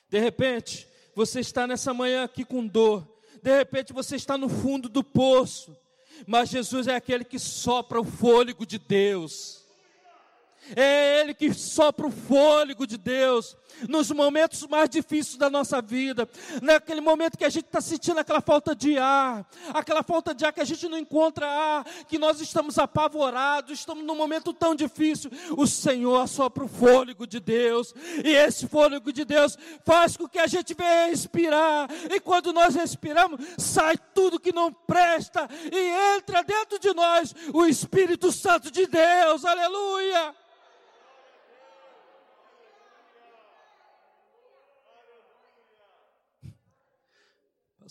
De 0.08 0.18
repente, 0.18 0.86
você 1.14 1.40
está 1.40 1.66
nessa 1.66 1.94
manhã 1.94 2.24
aqui 2.24 2.44
com 2.44 2.66
dor. 2.66 3.08
De 3.42 3.56
repente, 3.56 3.94
você 3.94 4.16
está 4.16 4.36
no 4.36 4.48
fundo 4.48 4.88
do 4.88 5.02
poço. 5.02 5.74
Mas 6.26 6.50
Jesus 6.50 6.86
é 6.86 6.94
aquele 6.94 7.24
que 7.24 7.38
sopra 7.38 7.98
o 7.98 8.04
fôlego 8.04 8.66
de 8.66 8.78
Deus. 8.78 9.61
É 10.76 11.20
Ele 11.20 11.34
que 11.34 11.52
sopra 11.52 12.06
o 12.06 12.10
fôlego 12.10 12.86
de 12.86 12.96
Deus 12.96 13.56
nos 13.88 14.10
momentos 14.10 14.66
mais 14.66 14.88
difíceis 14.88 15.36
da 15.36 15.50
nossa 15.50 15.80
vida, 15.80 16.28
naquele 16.60 17.00
momento 17.00 17.36
que 17.36 17.44
a 17.44 17.48
gente 17.48 17.66
está 17.66 17.80
sentindo 17.80 18.20
aquela 18.20 18.40
falta 18.40 18.74
de 18.74 18.98
ar, 18.98 19.46
aquela 19.72 20.02
falta 20.02 20.34
de 20.34 20.44
ar 20.44 20.52
que 20.52 20.60
a 20.60 20.64
gente 20.64 20.88
não 20.88 20.98
encontra 20.98 21.46
ar, 21.46 21.84
que 22.06 22.18
nós 22.18 22.40
estamos 22.40 22.78
apavorados, 22.78 23.78
estamos 23.78 24.04
num 24.04 24.14
momento 24.14 24.52
tão 24.52 24.74
difícil. 24.74 25.30
O 25.56 25.66
Senhor 25.66 26.28
sopra 26.28 26.64
o 26.64 26.68
fôlego 26.68 27.26
de 27.26 27.40
Deus, 27.40 27.94
e 28.24 28.30
esse 28.30 28.68
fôlego 28.68 29.12
de 29.12 29.24
Deus 29.24 29.58
faz 29.84 30.16
com 30.16 30.28
que 30.28 30.38
a 30.38 30.46
gente 30.46 30.74
venha 30.74 31.06
respirar, 31.06 31.88
e 32.10 32.20
quando 32.20 32.52
nós 32.52 32.74
respiramos, 32.74 33.40
sai 33.58 33.96
tudo 34.14 34.40
que 34.40 34.52
não 34.52 34.72
presta 34.72 35.48
e 35.70 36.16
entra 36.16 36.42
dentro 36.42 36.78
de 36.78 36.92
nós 36.94 37.34
o 37.52 37.64
Espírito 37.64 38.30
Santo 38.30 38.70
de 38.70 38.86
Deus, 38.86 39.44
aleluia. 39.44 40.34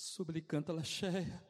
Sobre 0.01 0.41
canta 0.41 0.73
la 0.73 0.83
cheia. 0.83 1.45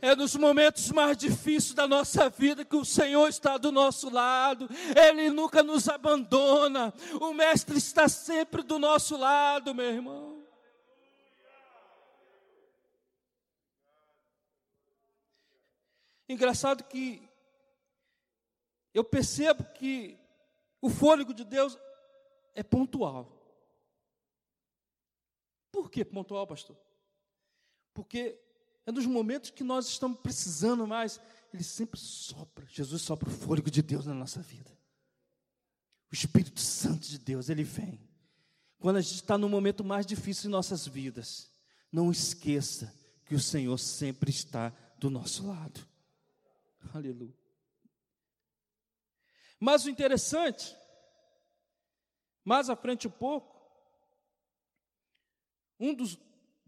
É 0.00 0.14
nos 0.14 0.36
momentos 0.36 0.90
mais 0.92 1.16
difíceis 1.16 1.74
da 1.74 1.88
nossa 1.88 2.28
vida 2.28 2.64
que 2.64 2.76
o 2.76 2.84
Senhor 2.84 3.28
está 3.28 3.58
do 3.58 3.72
nosso 3.72 4.08
lado. 4.10 4.68
Ele 4.96 5.28
nunca 5.30 5.62
nos 5.62 5.88
abandona. 5.88 6.94
O 7.20 7.32
Mestre 7.32 7.76
está 7.78 8.08
sempre 8.08 8.62
do 8.62 8.78
nosso 8.78 9.16
lado, 9.16 9.74
meu 9.74 9.86
irmão. 9.86 10.44
Engraçado 16.28 16.84
que 16.84 17.28
eu 18.94 19.02
percebo 19.02 19.64
que 19.74 20.18
o 20.80 20.88
fôlego 20.88 21.34
de 21.34 21.44
Deus 21.44 21.76
é 22.54 22.62
pontual. 22.62 23.30
Por 25.72 25.90
que 25.90 26.04
pontual, 26.04 26.46
pastor? 26.46 26.76
Porque 27.94 28.38
é 28.86 28.92
nos 28.92 29.06
momentos 29.06 29.50
que 29.50 29.62
nós 29.62 29.86
estamos 29.86 30.18
precisando 30.20 30.86
mais, 30.86 31.20
Ele 31.52 31.62
sempre 31.62 31.98
sopra. 31.98 32.66
Jesus 32.68 33.02
sopra 33.02 33.28
o 33.28 33.32
fôlego 33.32 33.70
de 33.70 33.82
Deus 33.82 34.06
na 34.06 34.14
nossa 34.14 34.40
vida. 34.40 34.70
O 36.10 36.14
Espírito 36.14 36.60
Santo 36.60 37.06
de 37.06 37.18
Deus, 37.18 37.48
Ele 37.48 37.64
vem. 37.64 38.00
Quando 38.78 38.96
a 38.96 39.00
gente 39.00 39.14
está 39.14 39.38
no 39.38 39.48
momento 39.48 39.84
mais 39.84 40.04
difícil 40.04 40.48
em 40.48 40.52
nossas 40.52 40.86
vidas, 40.86 41.50
não 41.90 42.10
esqueça 42.10 42.92
que 43.24 43.34
o 43.34 43.40
Senhor 43.40 43.78
sempre 43.78 44.30
está 44.30 44.70
do 44.98 45.08
nosso 45.08 45.46
lado. 45.46 45.80
Aleluia. 46.92 47.36
Mas 49.60 49.84
o 49.84 49.90
interessante, 49.90 50.76
mais 52.44 52.68
à 52.68 52.74
frente 52.74 53.06
um 53.06 53.10
pouco, 53.10 53.62
um 55.78 55.94
dos, 55.94 56.18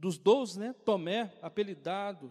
dos 0.05 0.19
doze, 0.19 0.59
né, 0.59 0.75
Tomé, 0.85 1.33
apelidado 1.41 2.31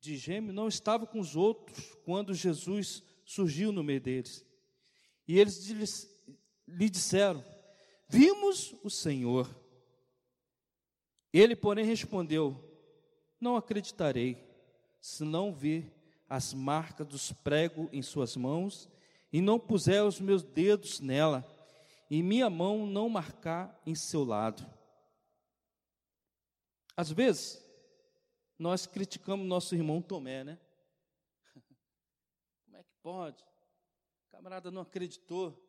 de 0.00 0.16
gêmeo, 0.16 0.54
não 0.54 0.68
estava 0.68 1.06
com 1.06 1.20
os 1.20 1.36
outros 1.36 1.94
quando 2.02 2.32
Jesus 2.32 3.02
surgiu 3.26 3.70
no 3.70 3.84
meio 3.84 4.00
deles. 4.00 4.42
E 5.28 5.38
eles 5.38 6.08
lhe 6.66 6.88
disseram: 6.88 7.44
Vimos 8.08 8.74
o 8.82 8.88
Senhor. 8.88 9.54
Ele, 11.30 11.54
porém, 11.54 11.84
respondeu: 11.84 12.58
Não 13.38 13.54
acreditarei, 13.56 14.42
se 14.98 15.24
não 15.24 15.52
ver 15.52 15.92
as 16.26 16.54
marcas 16.54 17.06
dos 17.06 17.32
pregos 17.32 17.86
em 17.92 18.00
suas 18.00 18.34
mãos 18.34 18.88
e 19.30 19.42
não 19.42 19.60
puser 19.60 20.02
os 20.02 20.18
meus 20.22 20.42
dedos 20.42 21.00
nela, 21.00 21.46
e 22.10 22.22
minha 22.22 22.48
mão 22.48 22.86
não 22.86 23.10
marcar 23.10 23.78
em 23.84 23.94
seu 23.94 24.24
lado. 24.24 24.75
Às 26.96 27.10
vezes, 27.10 27.62
nós 28.58 28.86
criticamos 28.86 29.46
nosso 29.46 29.74
irmão 29.74 30.00
Tomé, 30.00 30.42
né? 30.42 30.58
Como 32.64 32.76
é 32.76 32.82
que 32.82 32.94
pode? 33.02 33.42
O 33.42 34.30
camarada 34.30 34.70
não 34.70 34.80
acreditou. 34.80 35.62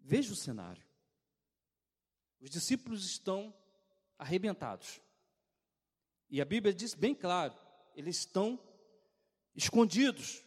Veja 0.00 0.32
o 0.32 0.36
cenário. 0.36 0.84
Os 2.40 2.50
discípulos 2.50 3.06
estão 3.06 3.54
arrebentados. 4.18 5.00
E 6.28 6.40
a 6.40 6.44
Bíblia 6.44 6.74
diz 6.74 6.92
bem 6.94 7.14
claro: 7.14 7.54
eles 7.94 8.18
estão 8.18 8.58
escondidos, 9.54 10.44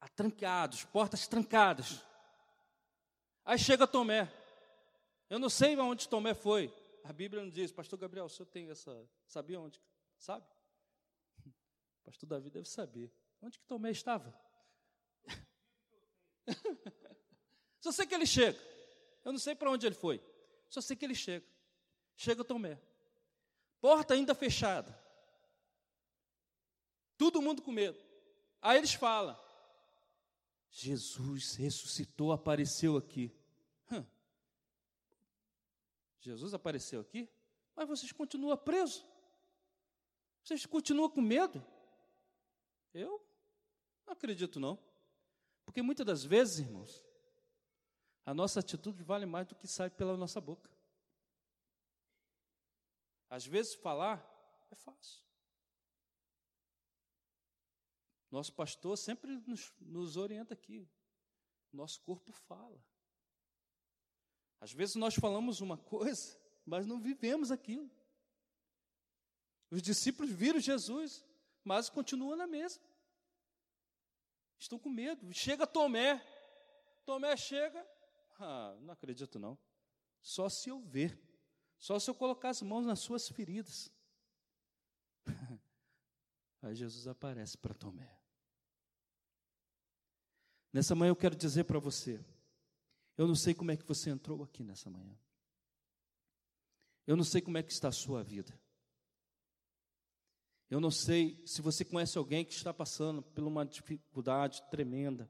atrancados, 0.00 0.84
portas 0.84 1.28
trancadas. 1.28 2.04
Aí 3.44 3.58
chega 3.58 3.86
Tomé. 3.86 4.30
Eu 5.30 5.38
não 5.38 5.48
sei 5.48 5.78
aonde 5.78 6.08
Tomé 6.08 6.34
foi. 6.34 6.74
A 7.08 7.12
Bíblia 7.14 7.42
não 7.42 7.48
diz, 7.48 7.72
Pastor 7.72 7.98
Gabriel, 7.98 8.26
o 8.26 8.28
senhor 8.28 8.44
tem 8.44 8.68
essa. 8.68 9.08
Sabia 9.24 9.58
onde? 9.58 9.80
Sabe? 10.18 10.46
Pastor 12.04 12.28
Davi 12.28 12.50
deve 12.50 12.68
saber. 12.68 13.10
Onde 13.40 13.58
que 13.58 13.64
Tomé 13.64 13.90
estava? 13.90 14.38
Só 17.80 17.92
sei 17.92 18.06
que 18.06 18.14
ele 18.14 18.26
chega. 18.26 18.60
Eu 19.24 19.32
não 19.32 19.38
sei 19.38 19.54
para 19.54 19.70
onde 19.70 19.86
ele 19.86 19.94
foi. 19.94 20.22
Só 20.68 20.82
sei 20.82 20.94
que 20.94 21.04
ele 21.06 21.14
chega. 21.14 21.46
Chega 22.14 22.44
Tomé. 22.44 22.78
Porta 23.80 24.12
ainda 24.12 24.34
fechada. 24.34 24.94
Todo 27.16 27.40
mundo 27.40 27.62
com 27.62 27.72
medo. 27.72 27.98
Aí 28.60 28.76
eles 28.76 28.92
falam: 28.92 29.34
Jesus 30.70 31.54
ressuscitou, 31.54 32.32
apareceu 32.32 32.98
aqui. 32.98 33.34
Jesus 36.20 36.54
apareceu 36.54 37.00
aqui, 37.00 37.28
mas 37.74 37.88
vocês 37.88 38.12
continuam 38.12 38.56
presos. 38.56 39.04
Vocês 40.42 40.66
continuam 40.66 41.10
com 41.10 41.20
medo. 41.20 41.64
Eu 42.92 43.24
não 44.06 44.12
acredito 44.12 44.58
não. 44.58 44.78
Porque 45.64 45.82
muitas 45.82 46.06
das 46.06 46.24
vezes, 46.24 46.60
irmãos, 46.60 47.04
a 48.24 48.32
nossa 48.32 48.60
atitude 48.60 49.02
vale 49.02 49.26
mais 49.26 49.46
do 49.46 49.54
que 49.54 49.66
sai 49.66 49.90
pela 49.90 50.16
nossa 50.16 50.40
boca. 50.40 50.70
Às 53.28 53.46
vezes 53.46 53.74
falar 53.74 54.18
é 54.70 54.74
fácil. 54.74 55.22
Nosso 58.30 58.52
pastor 58.52 58.96
sempre 58.96 59.36
nos, 59.46 59.72
nos 59.80 60.16
orienta 60.16 60.54
aqui. 60.54 60.88
Nosso 61.72 62.00
corpo 62.00 62.32
fala. 62.32 62.82
Às 64.60 64.72
vezes 64.72 64.96
nós 64.96 65.14
falamos 65.14 65.60
uma 65.60 65.76
coisa, 65.76 66.36
mas 66.64 66.86
não 66.86 67.00
vivemos 67.00 67.50
aquilo. 67.50 67.90
Os 69.70 69.82
discípulos 69.82 70.30
viram 70.30 70.58
Jesus, 70.58 71.24
mas 71.62 71.88
continuam 71.88 72.36
na 72.36 72.46
mesa. 72.46 72.80
Estão 74.58 74.78
com 74.78 74.88
medo. 74.88 75.32
Chega 75.32 75.66
Tomé. 75.66 76.24
Tomé 77.04 77.36
chega. 77.36 77.86
Ah, 78.40 78.76
não 78.80 78.92
acredito 78.92 79.38
não. 79.38 79.58
Só 80.20 80.48
se 80.48 80.68
eu 80.68 80.80
ver. 80.80 81.20
Só 81.78 81.98
se 81.98 82.10
eu 82.10 82.14
colocar 82.14 82.50
as 82.50 82.60
mãos 82.62 82.84
nas 82.84 82.98
suas 82.98 83.28
feridas. 83.28 83.92
Aí 86.62 86.74
Jesus 86.74 87.06
aparece 87.06 87.56
para 87.56 87.74
Tomé. 87.74 88.18
Nessa 90.72 90.94
manhã 90.94 91.10
eu 91.10 91.16
quero 91.16 91.36
dizer 91.36 91.64
para 91.64 91.78
você 91.78 92.24
eu 93.18 93.26
não 93.26 93.34
sei 93.34 93.52
como 93.52 93.72
é 93.72 93.76
que 93.76 93.84
você 93.84 94.10
entrou 94.10 94.44
aqui 94.44 94.62
nessa 94.62 94.88
manhã. 94.88 95.18
Eu 97.04 97.16
não 97.16 97.24
sei 97.24 97.40
como 97.40 97.58
é 97.58 97.62
que 97.64 97.72
está 97.72 97.88
a 97.88 97.92
sua 97.92 98.22
vida. 98.22 98.56
Eu 100.70 100.80
não 100.80 100.90
sei 100.90 101.42
se 101.44 101.60
você 101.60 101.84
conhece 101.84 102.16
alguém 102.16 102.44
que 102.44 102.52
está 102.52 102.72
passando 102.72 103.20
por 103.20 103.42
uma 103.42 103.66
dificuldade 103.66 104.62
tremenda, 104.70 105.28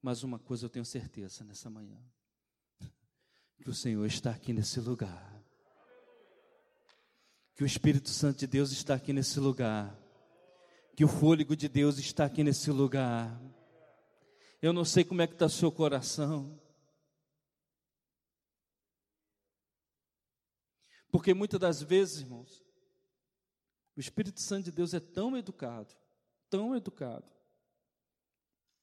mas 0.00 0.22
uma 0.22 0.38
coisa 0.38 0.64
eu 0.64 0.70
tenho 0.70 0.84
certeza 0.84 1.44
nessa 1.44 1.68
manhã: 1.68 2.00
que 3.60 3.68
o 3.68 3.74
Senhor 3.74 4.06
está 4.06 4.30
aqui 4.30 4.52
nesse 4.54 4.80
lugar, 4.80 5.44
que 7.54 7.64
o 7.64 7.66
Espírito 7.66 8.08
Santo 8.08 8.38
de 8.38 8.46
Deus 8.46 8.72
está 8.72 8.94
aqui 8.94 9.12
nesse 9.12 9.40
lugar, 9.40 9.94
que 10.96 11.04
o 11.04 11.08
fôlego 11.08 11.54
de 11.54 11.68
Deus 11.68 11.98
está 11.98 12.24
aqui 12.24 12.42
nesse 12.42 12.70
lugar. 12.70 13.38
Eu 14.62 14.72
não 14.72 14.84
sei 14.84 15.02
como 15.02 15.20
é 15.20 15.26
que 15.26 15.34
está 15.34 15.46
o 15.46 15.50
seu 15.50 15.72
coração. 15.72 16.61
Porque 21.12 21.34
muitas 21.34 21.60
das 21.60 21.82
vezes, 21.82 22.22
irmãos, 22.22 22.64
o 23.94 24.00
Espírito 24.00 24.40
Santo 24.40 24.64
de 24.64 24.72
Deus 24.72 24.94
é 24.94 24.98
tão 24.98 25.36
educado, 25.36 25.94
tão 26.48 26.74
educado, 26.74 27.30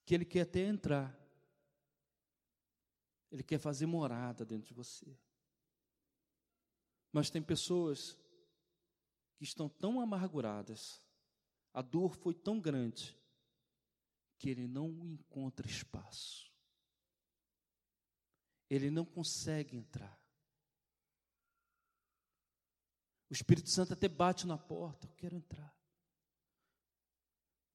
que 0.06 0.14
ele 0.14 0.24
quer 0.24 0.42
até 0.42 0.62
entrar. 0.62 1.18
Ele 3.32 3.42
quer 3.42 3.58
fazer 3.58 3.88
morada 3.88 4.46
dentro 4.46 4.68
de 4.68 4.74
você. 4.76 5.18
Mas 7.12 7.32
tem 7.32 7.42
pessoas 7.42 8.16
que 9.36 9.44
estão 9.44 9.68
tão 9.68 10.00
amarguradas, 10.00 11.02
a 11.74 11.82
dor 11.82 12.14
foi 12.14 12.36
tão 12.36 12.60
grande, 12.60 13.18
que 14.38 14.50
ele 14.50 14.68
não 14.68 14.90
encontra 15.04 15.66
espaço. 15.66 16.52
Ele 18.70 18.92
não 18.92 19.04
consegue 19.04 19.76
entrar. 19.76 20.19
O 23.30 23.34
Espírito 23.34 23.70
Santo 23.70 23.94
até 23.94 24.08
bate 24.08 24.48
na 24.48 24.58
porta, 24.58 25.08
eu 25.08 25.14
quero 25.16 25.36
entrar. 25.36 25.74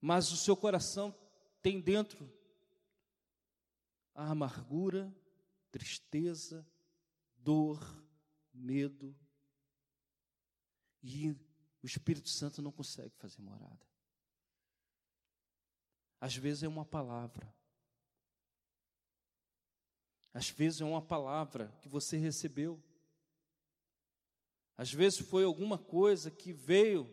Mas 0.01 0.33
o 0.33 0.37
seu 0.37 0.57
coração 0.57 1.15
tem 1.63 1.81
dentro 1.81 2.31
a 4.15 4.31
amargura, 4.31 5.15
tristeza, 5.71 6.67
dor, 7.37 7.81
medo. 8.53 9.17
E 11.03 11.31
o 11.83 11.87
Espírito 11.87 12.29
Santo 12.29 12.63
não 12.63 12.73
consegue 12.73 13.15
fazer 13.17 13.41
morada. 13.41 13.87
Às 16.21 16.37
vezes 16.37 16.63
é 16.63 16.69
uma 16.69 16.85
palavra. 16.85 17.55
Às 20.33 20.49
vezes 20.51 20.81
é 20.81 20.85
uma 20.85 21.03
palavra 21.03 21.69
que 21.81 21.89
você 21.89 22.17
recebeu. 22.17 22.83
Às 24.77 24.93
vezes 24.93 25.21
foi 25.21 25.45
alguma 25.45 25.79
coisa 25.79 26.31
que 26.31 26.53
veio 26.53 27.09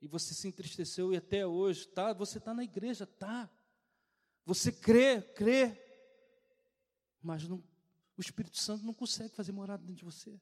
e 0.00 0.08
você 0.08 0.34
se 0.34 0.48
entristeceu 0.48 1.12
e 1.12 1.16
até 1.16 1.46
hoje, 1.46 1.86
tá? 1.86 2.12
Você 2.12 2.38
está 2.38 2.52
na 2.52 2.64
igreja, 2.64 3.06
tá? 3.06 3.48
Você 4.44 4.72
crê, 4.72 5.22
crê, 5.22 5.80
mas 7.22 7.46
não, 7.48 7.62
o 8.16 8.20
Espírito 8.20 8.58
Santo 8.58 8.84
não 8.84 8.92
consegue 8.92 9.34
fazer 9.34 9.52
morada 9.52 9.82
dentro 9.82 9.98
de 9.98 10.04
você. 10.04 10.40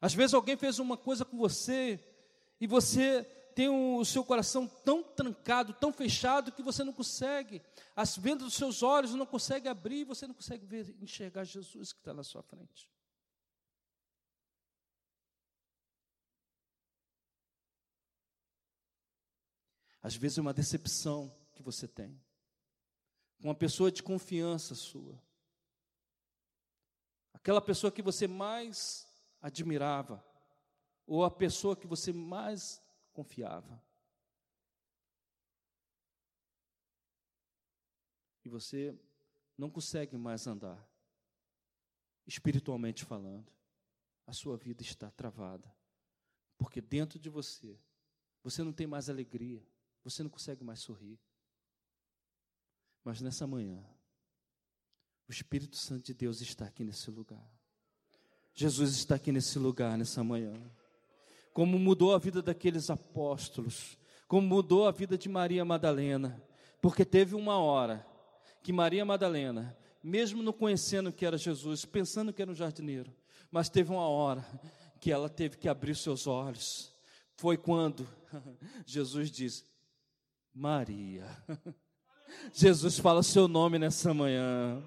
Às 0.00 0.14
vezes 0.14 0.34
alguém 0.34 0.56
fez 0.56 0.78
uma 0.78 0.96
coisa 0.96 1.24
com 1.24 1.36
você 1.36 1.98
e 2.60 2.66
você 2.66 3.24
tem 3.54 3.68
o 3.68 4.04
seu 4.04 4.24
coração 4.24 4.66
tão 4.66 5.02
trancado, 5.02 5.72
tão 5.74 5.92
fechado 5.92 6.52
que 6.52 6.62
você 6.62 6.84
não 6.84 6.92
consegue, 6.92 7.62
as 7.96 8.16
vendas 8.16 8.44
dos 8.44 8.54
seus 8.54 8.82
olhos 8.82 9.14
não 9.14 9.26
consegue 9.26 9.68
abrir, 9.68 10.04
você 10.04 10.26
não 10.26 10.34
consegue 10.34 10.66
ver, 10.66 10.94
enxergar 11.00 11.44
Jesus 11.44 11.92
que 11.92 12.00
está 12.00 12.12
na 12.12 12.22
sua 12.22 12.42
frente. 12.42 12.88
Às 20.04 20.14
vezes 20.14 20.36
é 20.36 20.42
uma 20.42 20.52
decepção 20.52 21.34
que 21.54 21.62
você 21.62 21.88
tem. 21.88 22.22
Com 23.40 23.48
uma 23.48 23.54
pessoa 23.54 23.90
de 23.90 24.02
confiança 24.02 24.74
sua. 24.74 25.18
Aquela 27.32 27.62
pessoa 27.62 27.90
que 27.90 28.02
você 28.02 28.28
mais 28.28 29.08
admirava. 29.40 30.22
Ou 31.06 31.24
a 31.24 31.30
pessoa 31.30 31.74
que 31.74 31.86
você 31.86 32.12
mais 32.12 32.82
confiava. 33.14 33.82
E 38.44 38.48
você 38.50 38.94
não 39.56 39.70
consegue 39.70 40.18
mais 40.18 40.46
andar, 40.46 40.86
espiritualmente 42.26 43.06
falando. 43.06 43.50
A 44.26 44.34
sua 44.34 44.58
vida 44.58 44.82
está 44.82 45.10
travada. 45.10 45.74
Porque 46.58 46.82
dentro 46.82 47.18
de 47.18 47.30
você, 47.30 47.80
você 48.42 48.62
não 48.62 48.72
tem 48.72 48.86
mais 48.86 49.08
alegria. 49.08 49.66
Você 50.04 50.22
não 50.22 50.30
consegue 50.30 50.62
mais 50.62 50.80
sorrir. 50.80 51.18
Mas 53.02 53.20
nessa 53.20 53.46
manhã, 53.46 53.82
o 55.28 55.32
Espírito 55.32 55.76
Santo 55.76 56.04
de 56.04 56.14
Deus 56.14 56.40
está 56.40 56.66
aqui 56.66 56.84
nesse 56.84 57.10
lugar. 57.10 57.44
Jesus 58.54 58.92
está 58.94 59.16
aqui 59.16 59.32
nesse 59.32 59.58
lugar, 59.58 59.98
nessa 59.98 60.22
manhã. 60.22 60.54
Como 61.52 61.78
mudou 61.78 62.14
a 62.14 62.18
vida 62.18 62.40
daqueles 62.42 62.90
apóstolos, 62.90 63.98
como 64.28 64.46
mudou 64.46 64.86
a 64.86 64.92
vida 64.92 65.16
de 65.18 65.28
Maria 65.28 65.64
Madalena, 65.64 66.42
porque 66.80 67.04
teve 67.04 67.34
uma 67.34 67.58
hora 67.58 68.06
que 68.62 68.72
Maria 68.72 69.04
Madalena, 69.04 69.76
mesmo 70.02 70.42
não 70.42 70.52
conhecendo 70.52 71.12
que 71.12 71.24
era 71.24 71.38
Jesus, 71.38 71.84
pensando 71.84 72.32
que 72.32 72.42
era 72.42 72.50
um 72.50 72.54
jardineiro, 72.54 73.14
mas 73.50 73.68
teve 73.68 73.90
uma 73.90 74.08
hora 74.08 74.44
que 75.00 75.10
ela 75.10 75.28
teve 75.28 75.56
que 75.56 75.68
abrir 75.68 75.96
seus 75.96 76.26
olhos. 76.26 76.92
Foi 77.36 77.56
quando 77.56 78.06
Jesus 78.86 79.30
disse: 79.30 79.64
Maria. 80.54 81.26
Jesus 82.52 82.98
fala 82.98 83.22
seu 83.22 83.48
nome 83.48 83.78
nessa 83.78 84.14
manhã. 84.14 84.80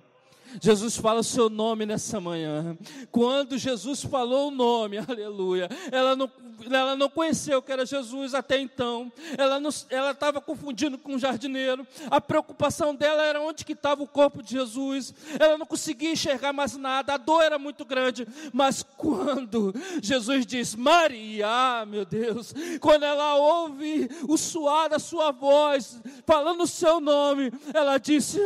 Jesus 0.62 0.98
fala 0.98 1.20
o 1.20 1.24
seu 1.24 1.50
nome 1.50 1.86
nessa 1.86 2.20
manhã. 2.20 2.78
Quando 3.12 3.58
Jesus 3.58 4.04
falou 4.04 4.48
o 4.48 4.52
nome, 4.52 4.98
aleluia, 5.08 5.70
ela 5.92 6.16
não, 6.16 6.30
ela 6.66 6.96
não 6.96 7.10
conheceu 7.10 7.62
que 7.62 7.72
era 7.72 7.86
Jesus 7.86 8.34
até 8.34 8.60
então. 8.60 9.12
Ela 9.38 10.12
estava 10.12 10.42
confundindo 10.42 10.98
com 10.98 11.16
o 11.16 11.20
jardineiro. 11.20 11.86
A 12.10 12.20
preocupação 12.20 12.96
dela 12.96 13.24
era 13.24 13.42
onde 13.42 13.66
que 13.66 13.74
estava 13.74 14.02
o 14.04 14.08
corpo 14.08 14.42
de 14.42 14.52
Jesus. 14.52 15.14
Ela 15.40 15.58
não 15.58 15.66
conseguia 15.66 16.12
enxergar 16.12 16.54
mais 16.54 16.76
nada. 16.76 17.14
A 17.14 17.18
dor 17.18 17.42
era 17.42 17.60
muito 17.60 17.86
grande. 17.86 18.28
Mas 18.52 18.84
quando 18.84 19.74
Jesus 20.02 20.46
diz 20.46 20.76
Maria, 20.76 21.86
meu 21.88 22.06
Deus, 22.06 22.54
quando 22.80 23.04
ela 23.04 23.36
ouve 23.36 24.10
o 24.28 24.38
suar 24.38 24.90
da 24.90 25.00
sua 25.00 25.32
voz, 25.32 26.02
falando 26.26 26.64
o 26.64 26.68
seu 26.68 27.00
nome, 27.00 27.52
ela 27.74 27.98
disse, 27.98 28.40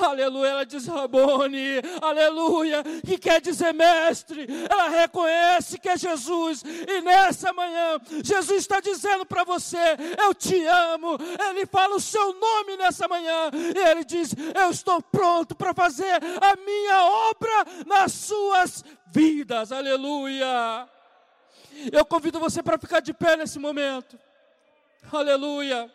aleluia, 0.00 0.50
ela 0.50 0.64
diz 0.64 0.86
Rabone, 0.86 1.55
aleluia, 2.00 2.82
que 3.04 3.18
quer 3.18 3.40
dizer 3.40 3.72
mestre. 3.72 4.46
Ela 4.68 4.88
reconhece 4.88 5.78
que 5.78 5.88
é 5.88 5.96
Jesus. 5.96 6.62
E 6.62 7.00
nessa 7.00 7.52
manhã, 7.52 8.00
Jesus 8.22 8.62
está 8.62 8.80
dizendo 8.80 9.24
para 9.24 9.44
você: 9.44 9.78
Eu 10.22 10.34
te 10.34 10.64
amo. 10.64 11.18
Ele 11.50 11.66
fala 11.66 11.96
o 11.96 12.00
seu 12.00 12.32
nome 12.32 12.76
nessa 12.76 13.08
manhã. 13.08 13.50
E 13.52 13.88
ele 13.88 14.04
diz: 14.04 14.34
Eu 14.54 14.70
estou 14.70 15.00
pronto 15.02 15.54
para 15.54 15.74
fazer 15.74 16.14
a 16.14 16.56
minha 16.56 17.04
obra 17.30 17.84
nas 17.86 18.12
suas 18.12 18.84
vidas. 19.06 19.72
Aleluia. 19.72 20.88
Eu 21.92 22.04
convido 22.04 22.40
você 22.40 22.62
para 22.62 22.78
ficar 22.78 23.00
de 23.00 23.12
pé 23.12 23.36
nesse 23.36 23.58
momento. 23.58 24.18
Aleluia. 25.12 25.90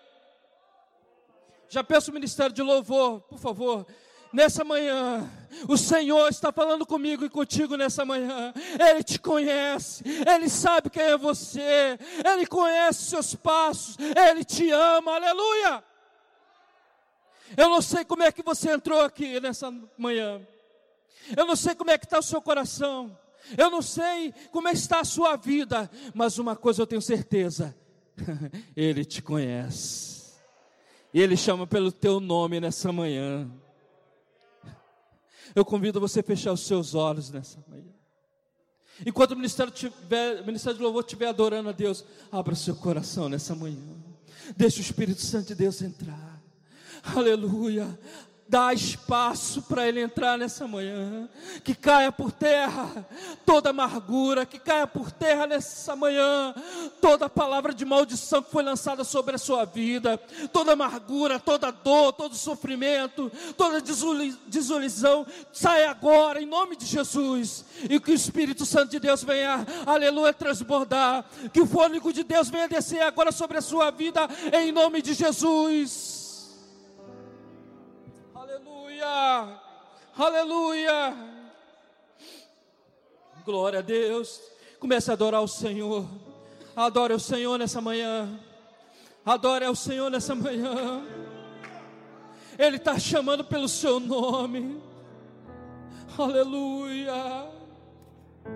Já 1.69 1.83
peço 1.83 2.11
o 2.11 2.13
ministério 2.13 2.53
de 2.53 2.61
louvor, 2.61 3.21
por 3.21 3.39
favor 3.39 3.85
nessa 4.33 4.63
manhã. 4.63 5.29
O 5.67 5.77
Senhor 5.77 6.29
está 6.29 6.51
falando 6.51 6.85
comigo 6.85 7.25
e 7.25 7.29
contigo 7.29 7.75
nessa 7.75 8.05
manhã. 8.05 8.53
Ele 8.79 9.03
te 9.03 9.19
conhece, 9.19 10.03
Ele 10.05 10.49
sabe 10.49 10.89
quem 10.89 11.03
é 11.03 11.17
você, 11.17 11.99
Ele 12.25 12.45
conhece 12.45 13.09
seus 13.09 13.35
passos, 13.35 13.97
Ele 13.99 14.43
te 14.43 14.71
ama, 14.71 15.15
aleluia. 15.15 15.83
Eu 17.55 17.69
não 17.69 17.81
sei 17.81 18.05
como 18.05 18.23
é 18.23 18.31
que 18.31 18.41
você 18.41 18.71
entrou 18.71 19.01
aqui 19.01 19.39
nessa 19.39 19.73
manhã, 19.97 20.41
eu 21.35 21.45
não 21.45 21.55
sei 21.55 21.75
como 21.75 21.91
é 21.91 21.97
que 21.97 22.05
está 22.05 22.19
o 22.19 22.23
seu 22.23 22.41
coração, 22.41 23.17
eu 23.57 23.69
não 23.69 23.81
sei 23.81 24.33
como 24.51 24.69
está 24.69 25.01
a 25.01 25.05
sua 25.05 25.35
vida, 25.35 25.91
mas 26.13 26.37
uma 26.39 26.55
coisa 26.55 26.81
eu 26.81 26.87
tenho 26.87 27.01
certeza: 27.01 27.75
Ele 28.75 29.03
te 29.03 29.21
conhece, 29.21 30.33
e 31.13 31.21
Ele 31.21 31.35
chama 31.35 31.67
pelo 31.67 31.91
teu 31.91 32.21
nome 32.21 32.61
nessa 32.61 32.91
manhã. 32.93 33.51
Eu 35.55 35.65
convido 35.65 35.99
você 35.99 36.21
a 36.21 36.23
fechar 36.23 36.53
os 36.53 36.61
seus 36.61 36.95
olhos 36.95 37.29
nessa 37.29 37.63
manhã. 37.67 37.91
Enquanto 39.05 39.31
o 39.31 39.35
ministério, 39.35 39.71
tiver, 39.71 40.41
o 40.41 40.45
ministério 40.45 40.77
de 40.77 40.83
louvor 40.83 41.03
estiver 41.03 41.27
adorando 41.27 41.69
a 41.69 41.71
Deus, 41.71 42.05
abra 42.31 42.55
seu 42.55 42.75
coração 42.75 43.27
nessa 43.27 43.55
manhã. 43.55 43.95
Deixe 44.55 44.79
o 44.79 44.81
Espírito 44.81 45.21
Santo 45.21 45.47
de 45.47 45.55
Deus 45.55 45.81
entrar. 45.81 46.41
Aleluia. 47.03 47.99
Dá 48.51 48.73
espaço 48.73 49.61
para 49.61 49.87
ele 49.87 50.01
entrar 50.01 50.37
nessa 50.37 50.67
manhã. 50.67 51.29
Que 51.63 51.73
caia 51.73 52.11
por 52.11 52.33
terra 52.33 53.07
toda 53.45 53.69
amargura, 53.69 54.45
que 54.45 54.59
caia 54.59 54.85
por 54.85 55.09
terra 55.09 55.47
nessa 55.47 55.95
manhã 55.95 56.53
toda 56.99 57.29
palavra 57.29 57.73
de 57.73 57.85
maldição 57.85 58.43
que 58.43 58.51
foi 58.51 58.61
lançada 58.61 59.05
sobre 59.05 59.35
a 59.35 59.37
sua 59.37 59.63
vida, 59.63 60.17
toda 60.51 60.73
amargura, 60.73 61.39
toda 61.39 61.71
dor, 61.71 62.11
todo 62.11 62.35
sofrimento, 62.35 63.31
toda 63.55 63.81
desilusão. 64.47 65.25
Sai 65.53 65.85
agora 65.85 66.41
em 66.41 66.45
nome 66.45 66.75
de 66.75 66.85
Jesus. 66.85 67.63
E 67.89 68.01
que 68.01 68.11
o 68.11 68.13
Espírito 68.13 68.65
Santo 68.65 68.91
de 68.91 68.99
Deus 68.99 69.23
venha, 69.23 69.65
aleluia, 69.85 70.33
transbordar. 70.33 71.23
Que 71.53 71.61
o 71.61 71.65
fôlego 71.65 72.11
de 72.11 72.25
Deus 72.25 72.49
venha 72.49 72.67
descer 72.67 73.01
agora 73.01 73.31
sobre 73.31 73.59
a 73.59 73.61
sua 73.61 73.91
vida 73.91 74.27
em 74.51 74.73
nome 74.73 75.01
de 75.01 75.13
Jesus. 75.13 76.20
Aleluia! 79.03 79.59
Aleluia! 80.15 81.17
Glória 83.43 83.79
a 83.79 83.81
Deus. 83.81 84.39
Comece 84.79 85.09
a 85.09 85.13
adorar 85.13 85.41
o 85.41 85.47
Senhor. 85.47 86.05
Adore 86.75 87.13
o 87.13 87.19
Senhor 87.19 87.57
nessa 87.57 87.81
manhã. 87.81 88.39
Adore 89.25 89.65
ao 89.65 89.75
Senhor 89.75 90.09
nessa 90.11 90.35
manhã. 90.35 91.03
Ele 92.57 92.77
está 92.77 92.99
chamando 92.99 93.43
pelo 93.43 93.67
seu 93.67 93.99
nome. 93.99 94.81
Aleluia. 96.17 97.60